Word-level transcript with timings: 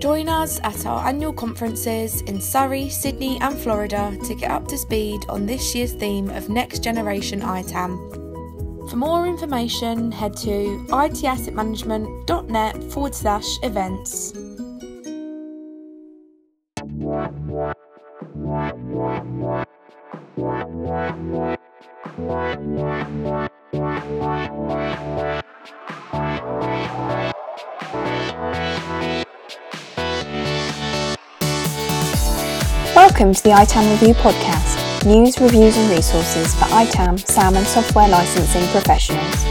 Join 0.00 0.28
us 0.28 0.60
at 0.62 0.86
our 0.86 1.06
annual 1.08 1.32
conferences 1.32 2.20
in 2.22 2.40
Surrey, 2.40 2.88
Sydney, 2.88 3.40
and 3.40 3.58
Florida 3.58 4.16
to 4.24 4.34
get 4.34 4.52
up 4.52 4.68
to 4.68 4.78
speed 4.78 5.20
on 5.28 5.44
this 5.44 5.74
year's 5.74 5.92
theme 5.92 6.30
of 6.30 6.48
Next 6.48 6.84
Generation 6.84 7.42
ITAM. 7.42 7.98
For 8.88 8.96
more 8.96 9.26
information, 9.26 10.12
head 10.12 10.36
to 10.38 10.86
itassetmanagement.net 10.88 12.84
forward 12.92 13.14
slash 13.14 13.58
events. 13.64 14.32
Welcome 33.18 33.34
to 33.34 33.42
the 33.42 33.50
ITAM 33.50 33.90
Review 33.90 34.14
podcast, 34.14 35.04
news, 35.04 35.40
reviews 35.40 35.76
and 35.76 35.90
resources 35.90 36.54
for 36.54 36.66
ITAM, 36.66 37.18
SAM 37.18 37.56
and 37.56 37.66
software 37.66 38.06
licensing 38.06 38.64
professionals. 38.68 39.44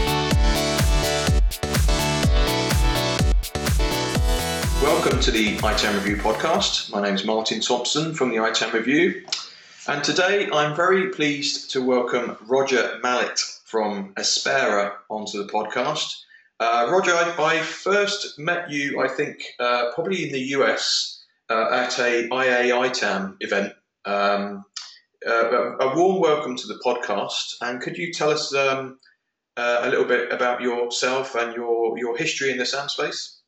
Welcome 4.82 5.20
to 5.20 5.30
the 5.30 5.58
ITAM 5.58 5.96
Review 5.96 6.16
podcast. 6.16 6.90
My 6.90 7.02
name 7.02 7.14
is 7.14 7.26
Martin 7.26 7.60
Thompson 7.60 8.14
from 8.14 8.30
the 8.30 8.36
ITAM 8.36 8.72
Review. 8.72 9.26
And 9.86 10.02
today 10.02 10.48
I'm 10.50 10.74
very 10.74 11.10
pleased 11.10 11.70
to 11.72 11.84
welcome 11.84 12.38
Roger 12.46 12.98
Mallet 13.02 13.38
from 13.64 14.14
Aspera 14.16 14.94
onto 15.10 15.44
the 15.44 15.52
podcast. 15.52 16.22
Uh, 16.58 16.88
Roger, 16.90 17.12
I, 17.12 17.34
I, 17.38 17.58
first 17.58 18.38
met 18.38 18.70
you, 18.70 19.02
I 19.02 19.08
think, 19.08 19.42
uh, 19.60 19.92
probably 19.94 20.24
in 20.24 20.32
the 20.32 20.40
US 20.56 21.17
uh, 21.50 21.68
at 21.72 21.98
a 21.98 22.28
IAITAM 22.28 23.36
event. 23.40 23.72
Um, 24.04 24.64
uh, 25.26 25.76
a 25.78 25.96
warm 25.96 26.20
welcome 26.20 26.56
to 26.56 26.66
the 26.66 26.80
podcast, 26.84 27.54
and 27.60 27.80
could 27.80 27.96
you 27.96 28.12
tell 28.12 28.30
us 28.30 28.54
um, 28.54 28.98
uh, 29.56 29.80
a 29.82 29.90
little 29.90 30.04
bit 30.04 30.32
about 30.32 30.60
yourself 30.60 31.34
and 31.34 31.54
your 31.54 31.98
your 31.98 32.16
history 32.16 32.50
in 32.50 32.58
the 32.58 32.66
SAM 32.66 32.88
space? 32.88 33.40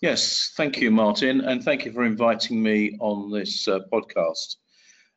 Yes, 0.00 0.52
thank 0.56 0.78
you, 0.78 0.90
Martin, 0.90 1.40
and 1.40 1.64
thank 1.64 1.84
you 1.84 1.92
for 1.92 2.04
inviting 2.04 2.62
me 2.62 2.96
on 3.00 3.30
this 3.30 3.66
uh, 3.66 3.80
podcast. 3.92 4.56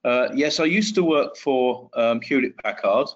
Uh, 0.06 0.30
yes, 0.34 0.60
I 0.60 0.66
used 0.66 0.96
to 0.96 1.04
work 1.04 1.36
for 1.36 1.90
um, 1.96 2.22
Hewlett 2.22 2.58
Packard 2.58 3.08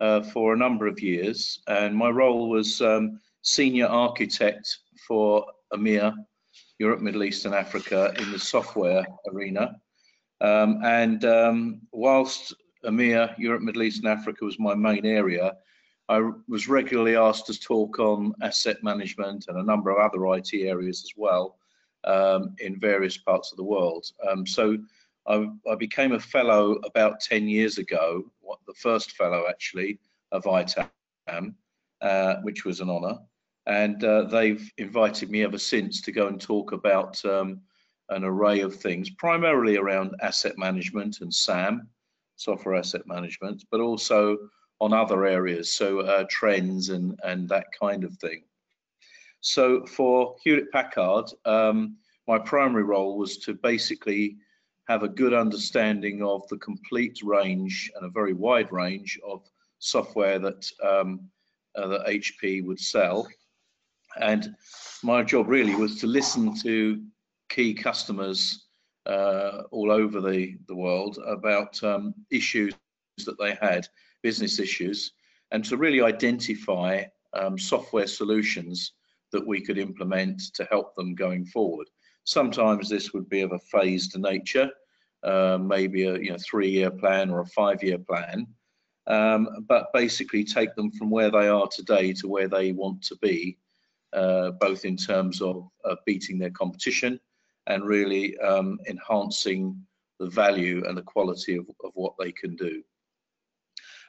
uh, 0.00 0.22
for 0.22 0.52
a 0.52 0.56
number 0.56 0.86
of 0.86 1.00
years, 1.00 1.62
and 1.68 1.96
my 1.96 2.10
role 2.10 2.50
was 2.50 2.82
um, 2.82 3.20
senior 3.42 3.86
architect 3.86 4.78
for 5.06 5.46
EMEA 5.72 6.14
Europe, 6.78 7.00
Middle 7.00 7.24
East, 7.24 7.44
and 7.44 7.54
Africa 7.54 8.12
in 8.18 8.32
the 8.32 8.38
software 8.38 9.06
arena. 9.32 9.76
Um, 10.40 10.80
and 10.84 11.24
um, 11.24 11.80
whilst 11.92 12.54
EMEA, 12.84 13.38
Europe, 13.38 13.62
Middle 13.62 13.82
East, 13.82 14.02
and 14.02 14.08
Africa 14.08 14.44
was 14.44 14.58
my 14.58 14.74
main 14.74 15.06
area, 15.06 15.56
I 16.08 16.30
was 16.48 16.68
regularly 16.68 17.16
asked 17.16 17.46
to 17.46 17.58
talk 17.58 17.98
on 17.98 18.34
asset 18.42 18.82
management 18.82 19.46
and 19.48 19.58
a 19.58 19.62
number 19.62 19.90
of 19.90 19.98
other 19.98 20.26
IT 20.34 20.52
areas 20.52 21.02
as 21.02 21.12
well 21.16 21.56
um, 22.04 22.54
in 22.58 22.78
various 22.78 23.16
parts 23.16 23.52
of 23.52 23.56
the 23.56 23.64
world. 23.64 24.04
Um, 24.28 24.46
so 24.46 24.76
I, 25.26 25.48
I, 25.70 25.74
became 25.76 26.12
a 26.12 26.20
fellow 26.20 26.72
about 26.84 27.20
10 27.20 27.48
years 27.48 27.78
ago, 27.78 28.24
what, 28.40 28.58
the 28.66 28.74
first 28.74 29.12
fellow 29.12 29.44
actually 29.48 29.98
of 30.30 30.44
ITAM, 30.46 31.54
uh, 32.02 32.34
which 32.42 32.66
was 32.66 32.80
an 32.80 32.90
honour 32.90 33.18
and 33.66 34.04
uh, 34.04 34.24
they've 34.24 34.70
invited 34.78 35.30
me 35.30 35.42
ever 35.42 35.58
since 35.58 36.00
to 36.02 36.12
go 36.12 36.26
and 36.26 36.40
talk 36.40 36.72
about 36.72 37.24
um, 37.24 37.60
an 38.10 38.24
array 38.24 38.60
of 38.60 38.74
things, 38.74 39.10
primarily 39.10 39.76
around 39.76 40.14
asset 40.20 40.58
management 40.58 41.20
and 41.20 41.32
SAM, 41.32 41.88
software 42.36 42.74
asset 42.74 43.06
management, 43.06 43.64
but 43.70 43.80
also 43.80 44.36
on 44.80 44.92
other 44.92 45.24
areas, 45.24 45.72
so 45.72 46.00
uh, 46.00 46.24
trends 46.28 46.90
and 46.90 47.18
and 47.22 47.48
that 47.48 47.66
kind 47.78 48.04
of 48.04 48.14
thing. 48.18 48.42
So 49.40 49.84
for 49.86 50.36
Hewlett 50.42 50.70
Packard, 50.72 51.26
um, 51.44 51.96
my 52.26 52.38
primary 52.38 52.82
role 52.82 53.16
was 53.16 53.38
to 53.38 53.54
basically 53.54 54.36
have 54.88 55.02
a 55.02 55.08
good 55.08 55.32
understanding 55.32 56.22
of 56.22 56.46
the 56.48 56.58
complete 56.58 57.18
range 57.22 57.90
and 57.96 58.04
a 58.04 58.10
very 58.10 58.34
wide 58.34 58.70
range 58.72 59.18
of 59.26 59.42
software 59.78 60.38
that 60.38 60.70
um, 60.82 61.28
uh, 61.76 61.88
that 61.88 62.06
HP 62.06 62.64
would 62.64 62.80
sell 62.80 63.26
and 64.20 64.54
my 65.02 65.22
job 65.22 65.48
really 65.48 65.74
was 65.74 66.00
to 66.00 66.06
listen 66.06 66.54
to 66.62 67.02
key 67.48 67.74
customers 67.74 68.66
uh, 69.06 69.62
all 69.70 69.90
over 69.90 70.20
the, 70.20 70.56
the 70.66 70.74
world 70.74 71.18
about 71.26 71.82
um, 71.84 72.14
issues 72.30 72.74
that 73.24 73.38
they 73.38 73.56
had, 73.60 73.86
business 74.22 74.58
issues, 74.58 75.12
and 75.50 75.64
to 75.64 75.76
really 75.76 76.00
identify 76.00 77.04
um, 77.34 77.58
software 77.58 78.06
solutions 78.06 78.92
that 79.32 79.46
we 79.46 79.60
could 79.60 79.78
implement 79.78 80.40
to 80.54 80.64
help 80.70 80.94
them 80.94 81.14
going 81.14 81.44
forward. 81.44 81.88
Sometimes 82.24 82.88
this 82.88 83.12
would 83.12 83.28
be 83.28 83.42
of 83.42 83.52
a 83.52 83.58
phased 83.58 84.18
nature, 84.18 84.70
uh, 85.22 85.58
maybe 85.60 86.04
a 86.04 86.18
you 86.18 86.30
know 86.30 86.38
three-year 86.38 86.90
plan 86.90 87.30
or 87.30 87.40
a 87.40 87.46
five-year 87.46 87.98
plan, 87.98 88.46
um, 89.06 89.66
but 89.68 89.92
basically 89.92 90.44
take 90.44 90.74
them 90.74 90.90
from 90.92 91.10
where 91.10 91.30
they 91.30 91.48
are 91.48 91.68
today 91.68 92.12
to 92.14 92.28
where 92.28 92.48
they 92.48 92.72
want 92.72 93.02
to 93.02 93.16
be 93.16 93.58
both 94.60 94.84
in 94.84 94.96
terms 94.96 95.40
of 95.40 95.68
uh, 95.84 95.96
beating 96.06 96.38
their 96.38 96.50
competition 96.50 97.18
and 97.66 97.84
really 97.84 98.36
um, 98.38 98.78
enhancing 98.88 99.76
the 100.20 100.26
value 100.26 100.82
and 100.86 100.96
the 100.96 101.02
quality 101.02 101.56
of, 101.56 101.66
of 101.82 101.90
what 101.94 102.14
they 102.18 102.32
can 102.32 102.54
do. 102.56 102.82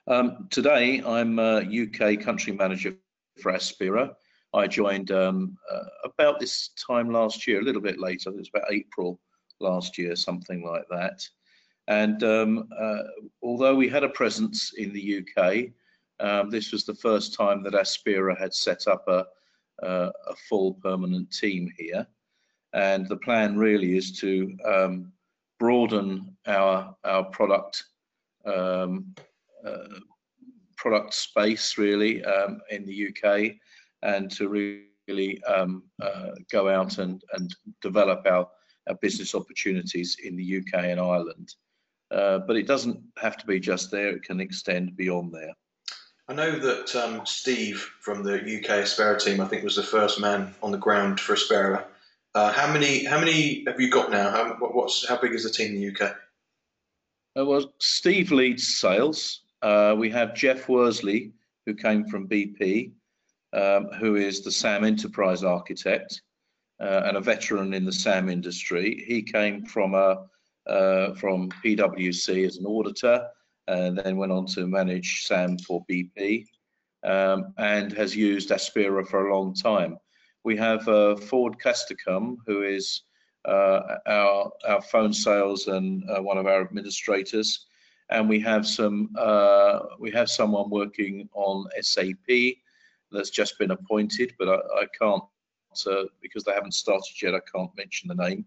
Um, 0.08 0.48
today, 0.52 1.02
I'm 1.06 1.40
a 1.40 1.62
UK 1.62 2.20
country 2.20 2.54
manager 2.54 2.96
for 3.42 3.52
Aspera. 3.52 4.14
I 4.54 4.68
joined 4.68 5.12
um, 5.12 5.58
uh, 5.72 5.84
about 6.04 6.40
this 6.40 6.70
time 6.88 7.12
last 7.12 7.48
year, 7.48 7.60
a 7.60 7.64
little 7.64 7.82
bit 7.82 8.00
later, 8.00 8.30
it 8.30 8.38
was 8.38 8.50
about 8.54 8.72
April 8.72 9.20
last 9.60 9.98
year, 9.98 10.16
something 10.16 10.64
like 10.64 10.86
that. 10.90 11.28
And 11.88 12.24
um, 12.24 12.70
uh, 12.80 13.04
although 13.44 13.76
we 13.76 13.90
had 13.90 14.04
a 14.04 14.10
presence 14.10 14.74
in 14.78 14.94
the 14.94 15.24
UK, 15.24 15.66
um, 16.20 16.50
this 16.50 16.72
was 16.72 16.86
the 16.86 16.96
first 16.96 17.34
time 17.34 17.64
that 17.64 17.74
Aspera 17.74 18.40
had 18.40 18.54
set 18.54 18.88
up 18.88 19.08
a, 19.08 19.26
uh, 19.84 20.10
a 20.28 20.36
full 20.50 20.76
permanent 20.76 21.32
team 21.32 21.72
here. 21.78 22.06
And 22.74 23.08
the 23.08 23.18
plan 23.18 23.58
really 23.58 23.98
is 23.98 24.12
to 24.20 24.58
um, 24.66 25.14
broaden 25.60 26.36
our 26.48 26.96
our 27.04 27.24
product 27.26 27.84
um, 28.46 29.16
uh, 29.66 30.00
product 30.78 31.14
space 31.14 31.78
really 31.78 32.24
um, 32.26 32.62
in 32.70 32.86
the 32.86 33.10
UK, 33.10 33.56
and 34.02 34.30
to 34.32 34.50
really 34.50 35.44
um, 35.46 35.84
uh, 36.02 36.32
go 36.52 36.70
out 36.70 36.98
and 36.98 37.24
and 37.34 37.56
develop 37.82 38.26
our, 38.26 38.48
our 38.90 38.96
business 39.02 39.34
opportunities 39.36 40.18
in 40.24 40.36
the 40.36 40.58
UK 40.58 40.86
and 40.86 41.00
Ireland. 41.00 41.56
Uh, 42.12 42.40
but 42.40 42.56
it 42.56 42.68
doesn't 42.68 43.02
have 43.18 43.38
to 43.38 43.46
be 43.46 43.60
just 43.60 43.90
there; 43.90 44.10
it 44.10 44.24
can 44.24 44.40
extend 44.40 44.96
beyond 44.98 45.34
there. 45.34 45.54
I 46.28 46.34
know 46.34 46.58
that 46.58 46.96
um, 46.96 47.24
Steve 47.26 47.88
from 48.02 48.24
the 48.24 48.36
UK 48.36 48.84
Aspera 48.84 49.20
team, 49.20 49.40
I 49.40 49.48
think, 49.48 49.64
was 49.64 49.76
the 49.76 49.84
first 49.84 50.20
man 50.20 50.56
on 50.64 50.72
the 50.72 50.78
ground 50.78 51.20
for 51.20 51.34
Aspera. 51.34 51.86
Uh, 52.34 52.52
how 52.52 52.72
many? 52.72 53.06
How 53.06 53.20
many 53.20 53.64
have 53.68 53.80
you 53.80 53.92
got 53.92 54.10
now? 54.10 54.32
How, 54.32 54.56
what's 54.60 55.08
how 55.08 55.22
big 55.22 55.34
is 55.34 55.44
the 55.44 55.52
team 55.52 55.76
in 55.76 55.82
the 55.82 56.06
UK? 56.06 56.16
Uh, 57.38 57.46
well, 57.46 57.74
Steve 57.80 58.32
leads 58.32 58.80
sales. 58.80 59.42
Uh, 59.62 59.96
we 59.98 60.10
have 60.10 60.36
Jeff 60.36 60.68
Worsley, 60.68 61.32
who 61.66 61.76
came 61.76 62.06
from 62.06 62.28
BP, 62.28 62.92
um, 63.54 63.88
who 64.00 64.16
is 64.16 64.42
the 64.42 64.52
SAM 64.52 64.84
enterprise 64.84 65.44
architect 65.44 66.22
uh, 66.82 67.04
and 67.06 67.18
a 67.18 67.22
veteran 67.22 67.74
in 67.74 67.86
the 67.86 67.92
SAM 67.92 68.30
industry. 68.30 69.06
He 69.08 69.22
came 69.22 69.64
from 69.64 69.94
a 69.94 70.26
uh, 70.68 71.14
from 71.14 71.50
PwC 71.64 72.48
as 72.48 72.58
an 72.58 72.66
auditor 72.66 73.28
and 73.68 73.98
then 73.98 74.18
went 74.18 74.32
on 74.32 74.46
to 74.48 74.68
manage 74.68 75.24
SAM 75.26 75.58
for 75.60 75.86
BP 75.90 76.46
um, 77.04 77.54
and 77.58 77.92
has 77.94 78.16
used 78.16 78.50
Aspera 78.50 79.06
for 79.08 79.28
a 79.28 79.36
long 79.36 79.54
time. 79.54 79.98
We 80.44 80.56
have 80.58 80.88
uh, 80.88 81.16
Ford 81.16 81.58
Castercum, 81.64 82.38
who 82.46 82.64
is 82.64 83.02
uh, 83.46 83.98
our, 84.08 84.52
our 84.68 84.82
phone 84.82 85.14
sales 85.14 85.68
and 85.68 86.04
uh, 86.10 86.22
one 86.22 86.38
of 86.38 86.48
our 86.48 86.62
administrators. 86.62 87.66
And 88.10 88.30
we 88.30 88.40
have 88.42 88.68
some 88.68 89.10
uh, 89.18 89.80
we 90.00 90.12
have 90.12 90.30
someone 90.30 90.70
working 90.70 91.28
on 91.34 91.66
SAP 91.82 92.58
that's 93.12 93.32
just 93.32 93.58
been 93.58 93.72
appointed, 93.72 94.34
but 94.38 94.48
I, 94.48 94.58
I 94.82 94.86
can't 95.00 95.24
uh, 95.88 96.04
because 96.22 96.44
they 96.44 96.54
haven't 96.54 96.76
started 96.76 97.20
yet. 97.22 97.34
I 97.34 97.40
can't 97.52 97.76
mention 97.76 98.08
the 98.08 98.16
name. 98.16 98.46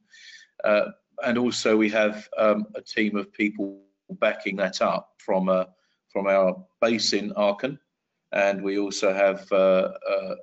And 1.25 1.37
also 1.37 1.77
we 1.77 1.91
have 1.91 2.29
um, 2.39 2.67
a 2.77 2.81
team 2.81 3.17
of 3.17 3.33
people 3.33 3.81
backing 4.21 4.57
that 4.57 4.81
up 4.83 5.13
from 5.19 5.49
uh, 5.49 5.65
from 6.13 6.27
our 6.27 6.57
base 6.81 7.13
in 7.13 7.33
Aachen, 7.37 7.79
and 8.33 8.63
we 8.63 8.79
also 8.79 9.13
have 9.13 9.47
uh, 9.53 9.91
uh, 10.11 10.35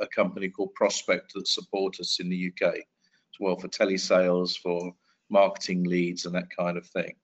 a 0.00 0.06
company 0.08 0.48
called 0.48 0.74
Prospect 0.74 1.32
that 1.34 1.48
support 1.48 2.00
us 2.00 2.18
in 2.20 2.28
the 2.28 2.52
UK 2.52 2.74
as 2.74 3.40
well 3.40 3.56
for 3.56 3.68
telesales, 3.68 4.56
for 4.58 4.92
marketing 5.30 5.84
leads, 5.84 6.26
and 6.26 6.34
that 6.34 6.48
kind 6.56 6.76
of 6.76 6.86
thing. 6.86 7.14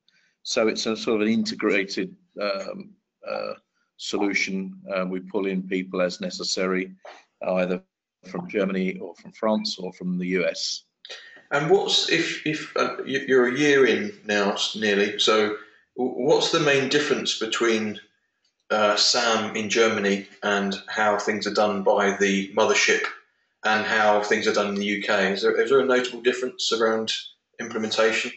So 0.42 0.68
it's 0.68 0.86
a 0.86 0.96
sort 0.96 1.20
of 1.20 1.26
an 1.26 1.32
integrated 1.32 2.14
um, 2.40 2.94
uh, 3.28 3.54
solution. 3.96 4.80
Um, 4.94 5.10
we 5.10 5.20
pull 5.20 5.46
in 5.46 5.62
people 5.62 6.02
as 6.02 6.20
necessary, 6.20 6.94
either 7.46 7.82
from 8.28 8.48
Germany 8.48 8.98
or 8.98 9.14
from 9.16 9.32
France 9.32 9.78
or 9.78 9.92
from 9.92 10.18
the 10.18 10.26
US. 10.38 10.84
And 11.52 11.70
what's 11.70 12.10
if 12.10 12.46
if 12.46 12.72
uh, 12.76 13.02
you're 13.04 13.54
a 13.54 13.58
year 13.58 13.86
in 13.86 14.12
now 14.24 14.56
nearly? 14.74 15.18
So 15.18 15.56
what's 15.94 16.52
the 16.52 16.60
main 16.60 16.88
difference 16.88 17.38
between 17.38 18.00
uh, 18.70 18.96
SAM 18.96 19.54
in 19.56 19.68
Germany 19.68 20.26
and 20.42 20.80
how 20.88 21.18
things 21.18 21.46
are 21.46 21.54
done 21.54 21.82
by 21.82 22.16
the 22.16 22.52
mothership 22.54 23.02
and 23.64 23.84
how 23.84 24.22
things 24.22 24.46
are 24.46 24.54
done 24.54 24.68
in 24.68 24.74
the 24.76 25.02
UK? 25.02 25.32
Is 25.32 25.42
there, 25.42 25.60
is 25.60 25.70
there 25.70 25.80
a 25.80 25.84
notable 25.84 26.22
difference 26.22 26.72
around 26.72 27.12
implementation? 27.60 28.32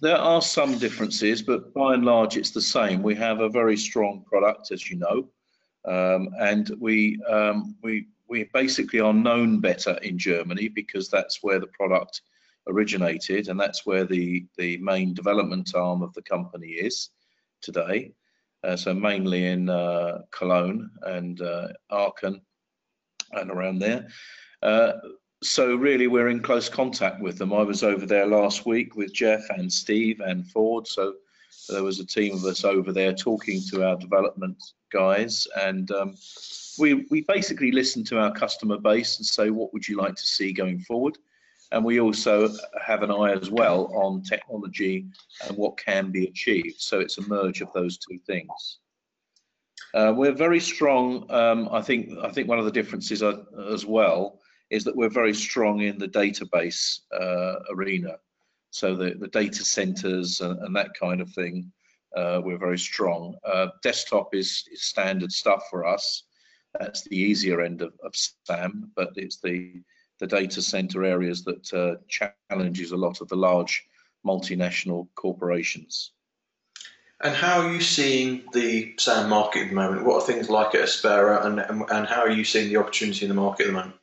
There 0.00 0.16
are 0.16 0.42
some 0.42 0.78
differences, 0.78 1.42
but 1.42 1.72
by 1.72 1.94
and 1.94 2.04
large, 2.04 2.36
it's 2.36 2.50
the 2.50 2.60
same. 2.60 3.02
We 3.02 3.14
have 3.14 3.40
a 3.40 3.48
very 3.48 3.76
strong 3.76 4.24
product, 4.28 4.70
as 4.70 4.90
you 4.90 4.96
know, 4.96 5.28
um, 5.86 6.28
and 6.38 6.70
we 6.78 7.18
um, 7.30 7.76
we 7.82 8.06
we 8.28 8.44
basically 8.52 9.00
are 9.00 9.14
known 9.14 9.60
better 9.60 9.92
in 10.02 10.18
Germany 10.18 10.68
because 10.68 11.08
that's 11.08 11.42
where 11.42 11.58
the 11.58 11.68
product 11.68 12.20
originated, 12.66 13.48
and 13.48 13.58
that's 13.58 13.86
where 13.86 14.04
the 14.04 14.46
the 14.56 14.76
main 14.78 15.14
development 15.14 15.74
arm 15.74 16.02
of 16.02 16.12
the 16.14 16.22
company 16.22 16.68
is 16.68 17.10
today. 17.62 18.12
Uh, 18.64 18.76
so 18.76 18.92
mainly 18.92 19.46
in 19.46 19.68
uh, 19.68 20.22
Cologne 20.30 20.90
and 21.02 21.40
uh, 21.40 21.68
Aachen 21.90 22.40
and 23.32 23.50
around 23.50 23.78
there. 23.78 24.08
Uh, 24.62 24.92
so 25.42 25.76
really 25.76 26.06
we're 26.06 26.28
in 26.28 26.42
close 26.42 26.68
contact 26.68 27.20
with 27.20 27.38
them. 27.38 27.52
I 27.52 27.62
was 27.62 27.82
over 27.82 28.06
there 28.06 28.26
last 28.26 28.66
week 28.66 28.96
with 28.96 29.12
Jeff 29.12 29.42
and 29.50 29.72
Steve 29.72 30.20
and 30.20 30.46
Ford. 30.50 30.86
So 30.88 31.14
there 31.68 31.82
was 31.82 32.00
a 32.00 32.06
team 32.06 32.34
of 32.34 32.44
us 32.44 32.64
over 32.64 32.92
there 32.92 33.12
talking 33.12 33.60
to 33.70 33.86
our 33.86 33.96
development 33.96 34.56
guys 34.90 35.46
and 35.56 35.90
um, 35.90 36.16
we, 36.78 37.06
we 37.10 37.22
basically 37.22 37.70
listen 37.72 38.04
to 38.04 38.18
our 38.18 38.32
customer 38.32 38.78
base 38.78 39.18
and 39.18 39.26
say, 39.26 39.50
what 39.50 39.72
would 39.72 39.86
you 39.86 39.96
like 39.96 40.14
to 40.14 40.26
see 40.26 40.52
going 40.52 40.80
forward? 40.80 41.18
And 41.72 41.84
we 41.84 42.00
also 42.00 42.48
have 42.84 43.02
an 43.02 43.10
eye 43.10 43.32
as 43.32 43.50
well 43.50 43.92
on 43.94 44.22
technology 44.22 45.06
and 45.46 45.56
what 45.56 45.76
can 45.76 46.10
be 46.10 46.26
achieved. 46.26 46.80
So 46.80 47.00
it's 47.00 47.18
a 47.18 47.28
merge 47.28 47.60
of 47.60 47.72
those 47.72 47.98
two 47.98 48.18
things. 48.26 48.78
Uh, 49.94 50.12
we're 50.14 50.32
very 50.32 50.60
strong. 50.60 51.30
Um, 51.30 51.68
I 51.72 51.80
think 51.80 52.10
I 52.22 52.30
think 52.30 52.48
one 52.48 52.58
of 52.58 52.64
the 52.64 52.70
differences 52.70 53.22
as 53.22 53.86
well 53.86 54.40
is 54.70 54.84
that 54.84 54.96
we're 54.96 55.08
very 55.08 55.34
strong 55.34 55.80
in 55.80 55.98
the 55.98 56.08
database 56.08 57.00
uh, 57.18 57.56
arena. 57.70 58.16
So 58.70 58.94
the, 58.94 59.14
the 59.18 59.28
data 59.28 59.64
centers 59.64 60.40
and, 60.40 60.58
and 60.60 60.76
that 60.76 60.90
kind 61.00 61.20
of 61.20 61.30
thing, 61.30 61.72
uh, 62.16 62.40
we're 62.44 62.58
very 62.58 62.78
strong. 62.78 63.36
Uh, 63.44 63.68
desktop 63.82 64.34
is, 64.34 64.64
is, 64.72 64.82
standard 64.82 65.32
stuff 65.32 65.62
for 65.70 65.86
us. 65.86 66.24
That's 66.78 67.02
the 67.04 67.16
easier 67.16 67.60
end 67.62 67.80
of, 67.80 67.94
of 68.04 68.12
SAM, 68.44 68.90
but 68.96 69.12
it's 69.16 69.38
the, 69.38 69.80
the 70.18 70.26
data 70.26 70.62
center 70.62 71.04
areas 71.04 71.44
that 71.44 71.72
uh, 71.72 71.96
challenges 72.08 72.92
a 72.92 72.96
lot 72.96 73.20
of 73.20 73.28
the 73.28 73.36
large 73.36 73.86
multinational 74.26 75.08
corporations. 75.14 76.12
And 77.22 77.34
how 77.34 77.60
are 77.60 77.72
you 77.72 77.80
seeing 77.80 78.44
the 78.52 78.94
SAM 78.98 79.30
market 79.30 79.62
at 79.62 79.68
the 79.70 79.74
moment? 79.74 80.04
What 80.04 80.22
are 80.22 80.26
things 80.26 80.50
like 80.50 80.74
at 80.74 80.82
Aspera 80.82 81.46
and, 81.46 81.60
and, 81.60 81.82
and 81.90 82.06
how 82.06 82.20
are 82.20 82.30
you 82.30 82.44
seeing 82.44 82.68
the 82.68 82.76
opportunity 82.76 83.24
in 83.24 83.30
the 83.30 83.34
market 83.34 83.64
at 83.64 83.66
the 83.68 83.72
moment? 83.72 83.96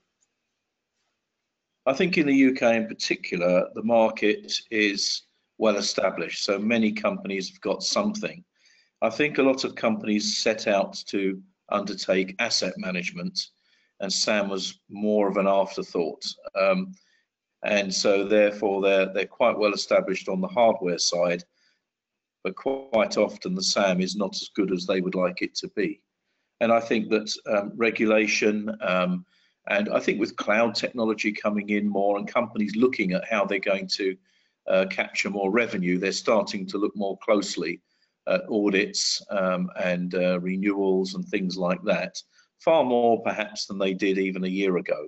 I 1.86 1.94
think 1.94 2.18
in 2.18 2.26
the 2.26 2.48
UK 2.48 2.76
in 2.76 2.88
particular, 2.88 3.70
the 3.76 3.84
market 3.84 4.54
is 4.72 5.24
well 5.58 5.78
established. 5.78 6.44
So 6.44 6.58
many 6.58 6.92
companies 6.92 7.50
have 7.50 7.62
got 7.62 7.84
something. 7.84 8.44
I 9.02 9.10
think 9.10 9.38
a 9.38 9.44
lot 9.44 9.64
of 9.64 9.76
companies 9.76 10.38
set 10.38 10.68
out 10.68 10.94
to 11.08 11.42
undertake 11.70 12.36
asset 12.40 12.74
management, 12.78 13.48
and 14.04 14.12
SAM 14.12 14.50
was 14.50 14.80
more 14.90 15.30
of 15.30 15.38
an 15.38 15.48
afterthought. 15.48 16.24
Um, 16.60 16.94
and 17.64 17.92
so 17.92 18.28
therefore 18.28 18.82
they're 18.82 19.12
they're 19.14 19.26
quite 19.26 19.58
well 19.58 19.74
established 19.74 20.28
on 20.28 20.42
the 20.42 20.48
hardware 20.48 20.98
side, 20.98 21.44
but 22.44 22.56
quite 22.56 23.18
often 23.18 23.56
the 23.56 23.64
SAM 23.64 24.02
is 24.02 24.16
not 24.18 24.36
as 24.36 24.50
good 24.56 24.74
as 24.74 24.86
they 24.86 25.00
would 25.00 25.16
like 25.16 25.42
it 25.42 25.56
to 25.56 25.70
be. 25.70 26.02
And 26.60 26.72
I 26.72 26.82
think 26.82 27.10
that 27.10 27.34
um, 27.48 27.72
regulation, 27.76 28.76
um, 28.82 29.26
and 29.70 29.88
I 29.90 30.00
think 30.02 30.20
with 30.20 30.36
cloud 30.36 30.76
technology 30.76 31.32
coming 31.32 31.70
in 31.70 31.88
more 31.88 32.18
and 32.18 32.28
companies 32.28 32.76
looking 32.76 33.14
at 33.14 33.30
how 33.30 33.46
they're 33.46 33.60
going 33.60 33.88
to 33.96 34.18
uh, 34.68 34.86
capture 34.90 35.30
more 35.30 35.50
revenue, 35.50 35.98
they're 35.98 36.12
starting 36.12 36.68
to 36.68 36.78
look 36.78 36.96
more 36.96 37.18
closely 37.20 37.82
at 38.28 38.42
audits 38.50 39.22
um, 39.30 39.70
and 39.82 40.16
uh, 40.16 40.40
renewals 40.42 41.16
and 41.16 41.26
things 41.26 41.58
like 41.58 41.82
that, 41.84 42.22
far 42.64 42.84
more 42.84 43.22
perhaps 43.24 43.66
than 43.66 43.78
they 43.78 43.94
did 43.94 44.18
even 44.18 44.44
a 44.44 44.48
year 44.48 44.78
ago. 44.78 45.08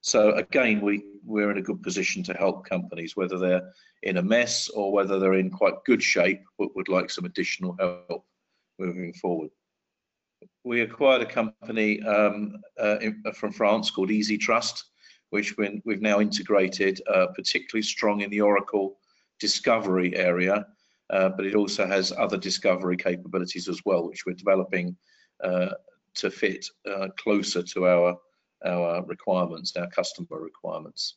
So 0.00 0.32
again, 0.32 0.80
we, 0.80 1.02
we're 1.24 1.50
in 1.50 1.58
a 1.58 1.62
good 1.62 1.82
position 1.82 2.22
to 2.24 2.34
help 2.34 2.68
companies, 2.68 3.16
whether 3.16 3.38
they're 3.38 3.72
in 4.02 4.18
a 4.18 4.22
mess 4.22 4.68
or 4.68 4.92
whether 4.92 5.18
they're 5.18 5.34
in 5.34 5.50
quite 5.50 5.74
good 5.86 6.02
shape, 6.02 6.42
but 6.58 6.74
would 6.76 6.88
like 6.88 7.10
some 7.10 7.24
additional 7.24 7.74
help 7.78 8.26
moving 8.78 9.12
forward 9.14 9.50
we 10.64 10.80
acquired 10.80 11.22
a 11.22 11.26
company 11.26 12.02
um, 12.02 12.56
uh, 12.82 12.98
in, 13.00 13.22
from 13.34 13.52
France 13.52 13.90
called 13.90 14.10
EasyTrust, 14.10 14.82
which 15.30 15.56
we, 15.56 15.80
have 15.88 16.00
now 16.00 16.20
integrated, 16.20 17.00
uh, 17.12 17.26
particularly 17.34 17.82
strong 17.82 18.22
in 18.22 18.30
the 18.30 18.40
Oracle 18.40 18.98
discovery 19.40 20.16
area, 20.16 20.66
uh, 21.10 21.28
but 21.30 21.44
it 21.46 21.54
also 21.54 21.86
has 21.86 22.12
other 22.12 22.38
discovery 22.38 22.96
capabilities 22.96 23.68
as 23.68 23.80
well, 23.84 24.08
which 24.08 24.24
we're 24.26 24.34
developing 24.34 24.96
uh, 25.42 25.70
to 26.16 26.30
fit 26.30 26.66
uh, 26.90 27.08
closer 27.16 27.62
to 27.62 27.86
our 27.86 28.18
our 28.64 29.04
requirements, 29.04 29.76
our 29.76 29.88
customer 29.88 30.40
requirements. 30.40 31.16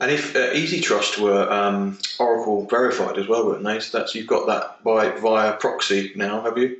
And 0.00 0.10
if 0.10 0.34
EasyTrust 0.34 1.18
were 1.18 1.50
um, 1.50 1.98
Oracle 2.18 2.66
verified 2.66 3.18
as 3.18 3.28
well, 3.28 3.46
weren't 3.46 3.64
they? 3.64 3.80
So 3.80 3.98
that's 3.98 4.14
you've 4.14 4.26
got 4.26 4.46
that 4.46 4.84
by 4.84 5.10
via 5.10 5.54
proxy 5.54 6.12
now, 6.16 6.42
have 6.42 6.58
you? 6.58 6.76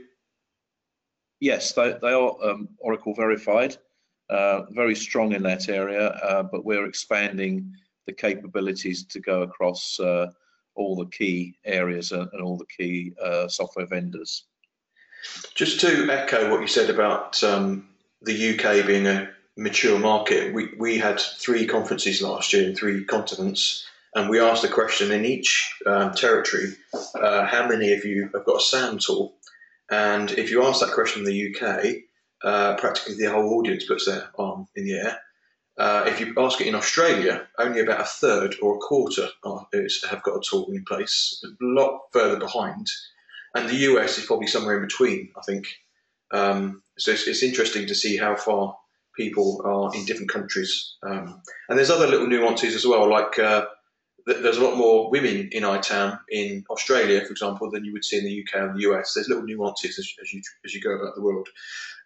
yes, 1.40 1.72
they, 1.72 1.96
they 2.00 2.12
are 2.12 2.36
um, 2.44 2.68
Oracle 2.78 3.14
verified, 3.14 3.76
uh, 4.28 4.62
very 4.70 4.94
strong 4.94 5.32
in 5.32 5.42
that 5.42 5.68
area, 5.68 6.08
uh, 6.08 6.42
but 6.42 6.64
we're 6.64 6.86
expanding 6.86 7.72
the 8.06 8.12
capabilities 8.12 9.04
to 9.04 9.20
go 9.20 9.42
across 9.42 9.98
uh, 9.98 10.30
all 10.74 10.96
the 10.96 11.06
key 11.06 11.58
areas 11.64 12.12
and, 12.12 12.28
and 12.32 12.42
all 12.42 12.56
the 12.56 12.66
key 12.66 13.12
uh, 13.22 13.48
software 13.48 13.86
vendors. 13.86 14.44
Just 15.54 15.80
to 15.80 16.10
echo 16.10 16.50
what 16.50 16.60
you 16.60 16.66
said 16.66 16.90
about 16.90 17.42
um, 17.42 17.88
the 18.22 18.50
UK 18.50 18.86
being 18.86 19.06
a 19.06 19.30
mature 19.56 19.98
market, 19.98 20.54
we, 20.54 20.70
we 20.78 20.98
had 20.98 21.20
three 21.20 21.66
conferences 21.66 22.22
last 22.22 22.52
year 22.52 22.68
in 22.68 22.74
three 22.74 23.04
continents, 23.04 23.86
and 24.14 24.28
we 24.28 24.40
asked 24.40 24.64
a 24.64 24.68
question 24.68 25.12
in 25.12 25.24
each 25.24 25.74
um, 25.86 26.12
territory 26.14 26.72
uh, 27.14 27.46
how 27.46 27.68
many 27.68 27.92
of 27.92 28.04
you 28.04 28.30
have 28.32 28.44
got 28.44 28.60
a 28.60 28.64
SAM 28.64 28.98
tool? 28.98 29.34
And 29.90 30.30
if 30.32 30.50
you 30.50 30.64
ask 30.64 30.80
that 30.80 30.92
question 30.92 31.24
in 31.24 31.26
the 31.26 31.54
UK, 31.54 31.96
uh, 32.42 32.76
practically 32.76 33.16
the 33.16 33.30
whole 33.30 33.58
audience 33.58 33.84
puts 33.84 34.06
their 34.06 34.30
arm 34.38 34.66
in 34.74 34.84
the 34.84 34.94
air. 34.94 35.18
Uh, 35.78 36.04
if 36.06 36.20
you 36.20 36.34
ask 36.38 36.60
it 36.60 36.66
in 36.66 36.74
Australia, 36.74 37.46
only 37.58 37.80
about 37.80 38.00
a 38.00 38.04
third 38.04 38.54
or 38.60 38.76
a 38.76 38.78
quarter 38.78 39.28
are, 39.44 39.66
have 40.10 40.22
got 40.22 40.36
a 40.36 40.42
tool 40.48 40.70
in 40.72 40.84
place, 40.84 41.42
a 41.44 41.48
lot 41.60 42.00
further 42.12 42.38
behind. 42.38 42.86
And 43.54 43.68
the 43.68 43.74
US 43.74 44.18
is 44.18 44.26
probably 44.26 44.46
somewhere 44.46 44.76
in 44.76 44.82
between, 44.82 45.30
I 45.36 45.42
think. 45.42 45.66
Um, 46.32 46.82
so 46.98 47.12
it's, 47.12 47.26
it's, 47.26 47.42
interesting 47.42 47.86
to 47.88 47.94
see 47.94 48.16
how 48.16 48.36
far 48.36 48.76
people 49.16 49.60
are 49.64 49.94
in 49.94 50.04
different 50.04 50.30
countries. 50.30 50.94
Um, 51.02 51.42
and 51.68 51.76
there's 51.76 51.90
other 51.90 52.06
little 52.06 52.28
nuances 52.28 52.76
as 52.76 52.86
well, 52.86 53.10
like 53.10 53.36
uh, 53.38 53.66
there's 54.26 54.58
a 54.58 54.64
lot 54.64 54.76
more 54.76 55.10
women 55.10 55.48
in 55.52 55.64
ITAM 55.64 56.18
in 56.28 56.64
Australia, 56.70 57.20
for 57.24 57.32
example, 57.32 57.70
than 57.70 57.84
you 57.84 57.92
would 57.92 58.04
see 58.04 58.18
in 58.18 58.24
the 58.24 58.42
UK 58.42 58.60
and 58.62 58.76
the 58.76 58.90
US. 58.90 59.14
There's 59.14 59.28
little 59.28 59.44
nuances 59.44 59.98
as, 59.98 60.12
as 60.22 60.32
you 60.32 60.42
as 60.64 60.74
you 60.74 60.80
go 60.80 60.90
about 60.90 61.14
the 61.14 61.22
world. 61.22 61.48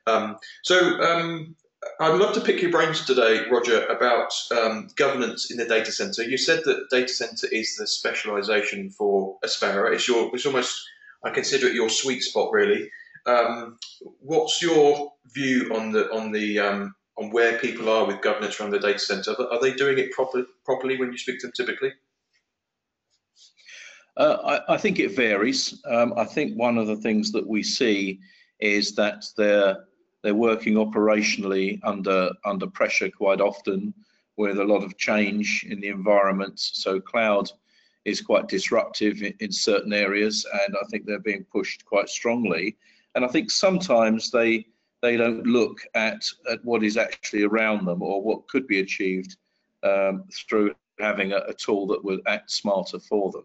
Um, 0.06 0.36
so 0.62 1.00
um, 1.00 1.56
I'd 2.00 2.18
love 2.18 2.34
to 2.34 2.40
pick 2.40 2.62
your 2.62 2.70
brains 2.70 3.04
today, 3.04 3.48
Roger, 3.50 3.84
about 3.86 4.32
um, 4.56 4.88
governance 4.96 5.50
in 5.50 5.56
the 5.56 5.64
data 5.64 5.92
center. 5.92 6.22
You 6.22 6.38
said 6.38 6.62
that 6.64 6.88
data 6.90 7.12
center 7.12 7.46
is 7.50 7.76
the 7.76 7.86
specialization 7.86 8.90
for 8.90 9.38
Aspera. 9.44 9.92
It's 9.92 10.08
your 10.08 10.30
it's 10.34 10.46
almost 10.46 10.82
I 11.24 11.30
consider 11.30 11.66
it 11.66 11.74
your 11.74 11.88
sweet 11.88 12.22
spot 12.22 12.52
really. 12.52 12.90
Um, 13.26 13.78
what's 14.20 14.60
your 14.60 15.12
view 15.34 15.70
on 15.74 15.92
the 15.92 16.12
on 16.12 16.30
the 16.30 16.58
um, 16.58 16.94
on 17.16 17.30
where 17.30 17.58
people 17.58 17.88
are 17.88 18.06
with 18.06 18.20
governance 18.20 18.60
around 18.60 18.70
the 18.70 18.78
data 18.78 18.98
center? 18.98 19.32
Are 19.32 19.60
they 19.60 19.72
doing 19.72 19.98
it 19.98 20.12
proper, 20.12 20.44
properly 20.64 20.98
when 20.98 21.12
you 21.12 21.18
speak 21.18 21.40
to 21.40 21.46
them 21.46 21.52
typically? 21.56 21.92
Uh, 24.16 24.60
I, 24.68 24.74
I, 24.74 24.76
think 24.76 25.00
it 25.00 25.16
varies. 25.16 25.82
Um, 25.86 26.14
I 26.16 26.24
think 26.24 26.56
one 26.56 26.78
of 26.78 26.86
the 26.86 26.96
things 26.96 27.32
that 27.32 27.46
we 27.46 27.64
see 27.64 28.20
is 28.60 28.94
that 28.94 29.24
there 29.36 29.86
they're 30.22 30.34
working 30.34 30.74
operationally 30.74 31.80
under 31.82 32.30
under 32.44 32.66
pressure 32.66 33.10
quite 33.10 33.40
often 33.40 33.92
with 34.36 34.58
a 34.58 34.64
lot 34.64 34.84
of 34.84 34.96
change 34.98 35.66
in 35.68 35.80
the 35.80 35.88
environment. 35.88 36.60
So 36.60 37.00
cloud 37.00 37.50
is 38.04 38.20
quite 38.20 38.48
disruptive 38.48 39.22
in, 39.22 39.34
in 39.40 39.50
certain 39.50 39.92
areas, 39.92 40.46
and 40.66 40.76
I 40.76 40.86
think 40.88 41.06
they're 41.06 41.18
being 41.18 41.44
pushed 41.50 41.84
quite 41.84 42.08
strongly. 42.08 42.76
And 43.14 43.24
I 43.24 43.28
think 43.28 43.50
sometimes 43.50 44.30
they 44.30 44.66
they 45.04 45.18
don't 45.18 45.46
look 45.46 45.80
at, 45.94 46.24
at 46.50 46.64
what 46.64 46.82
is 46.82 46.96
actually 46.96 47.42
around 47.42 47.84
them 47.84 48.00
or 48.00 48.22
what 48.22 48.48
could 48.48 48.66
be 48.66 48.80
achieved 48.80 49.36
um, 49.82 50.24
through 50.32 50.74
having 50.98 51.32
a, 51.32 51.40
a, 51.46 51.52
tool 51.52 51.86
that 51.88 52.02
would 52.02 52.22
act 52.26 52.50
smarter 52.50 52.98
for 52.98 53.30
them. 53.30 53.44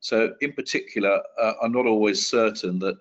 So 0.00 0.34
in 0.42 0.52
particular, 0.52 1.22
uh, 1.40 1.54
I'm 1.62 1.72
not 1.72 1.86
always 1.86 2.26
certain 2.26 2.78
that 2.80 2.98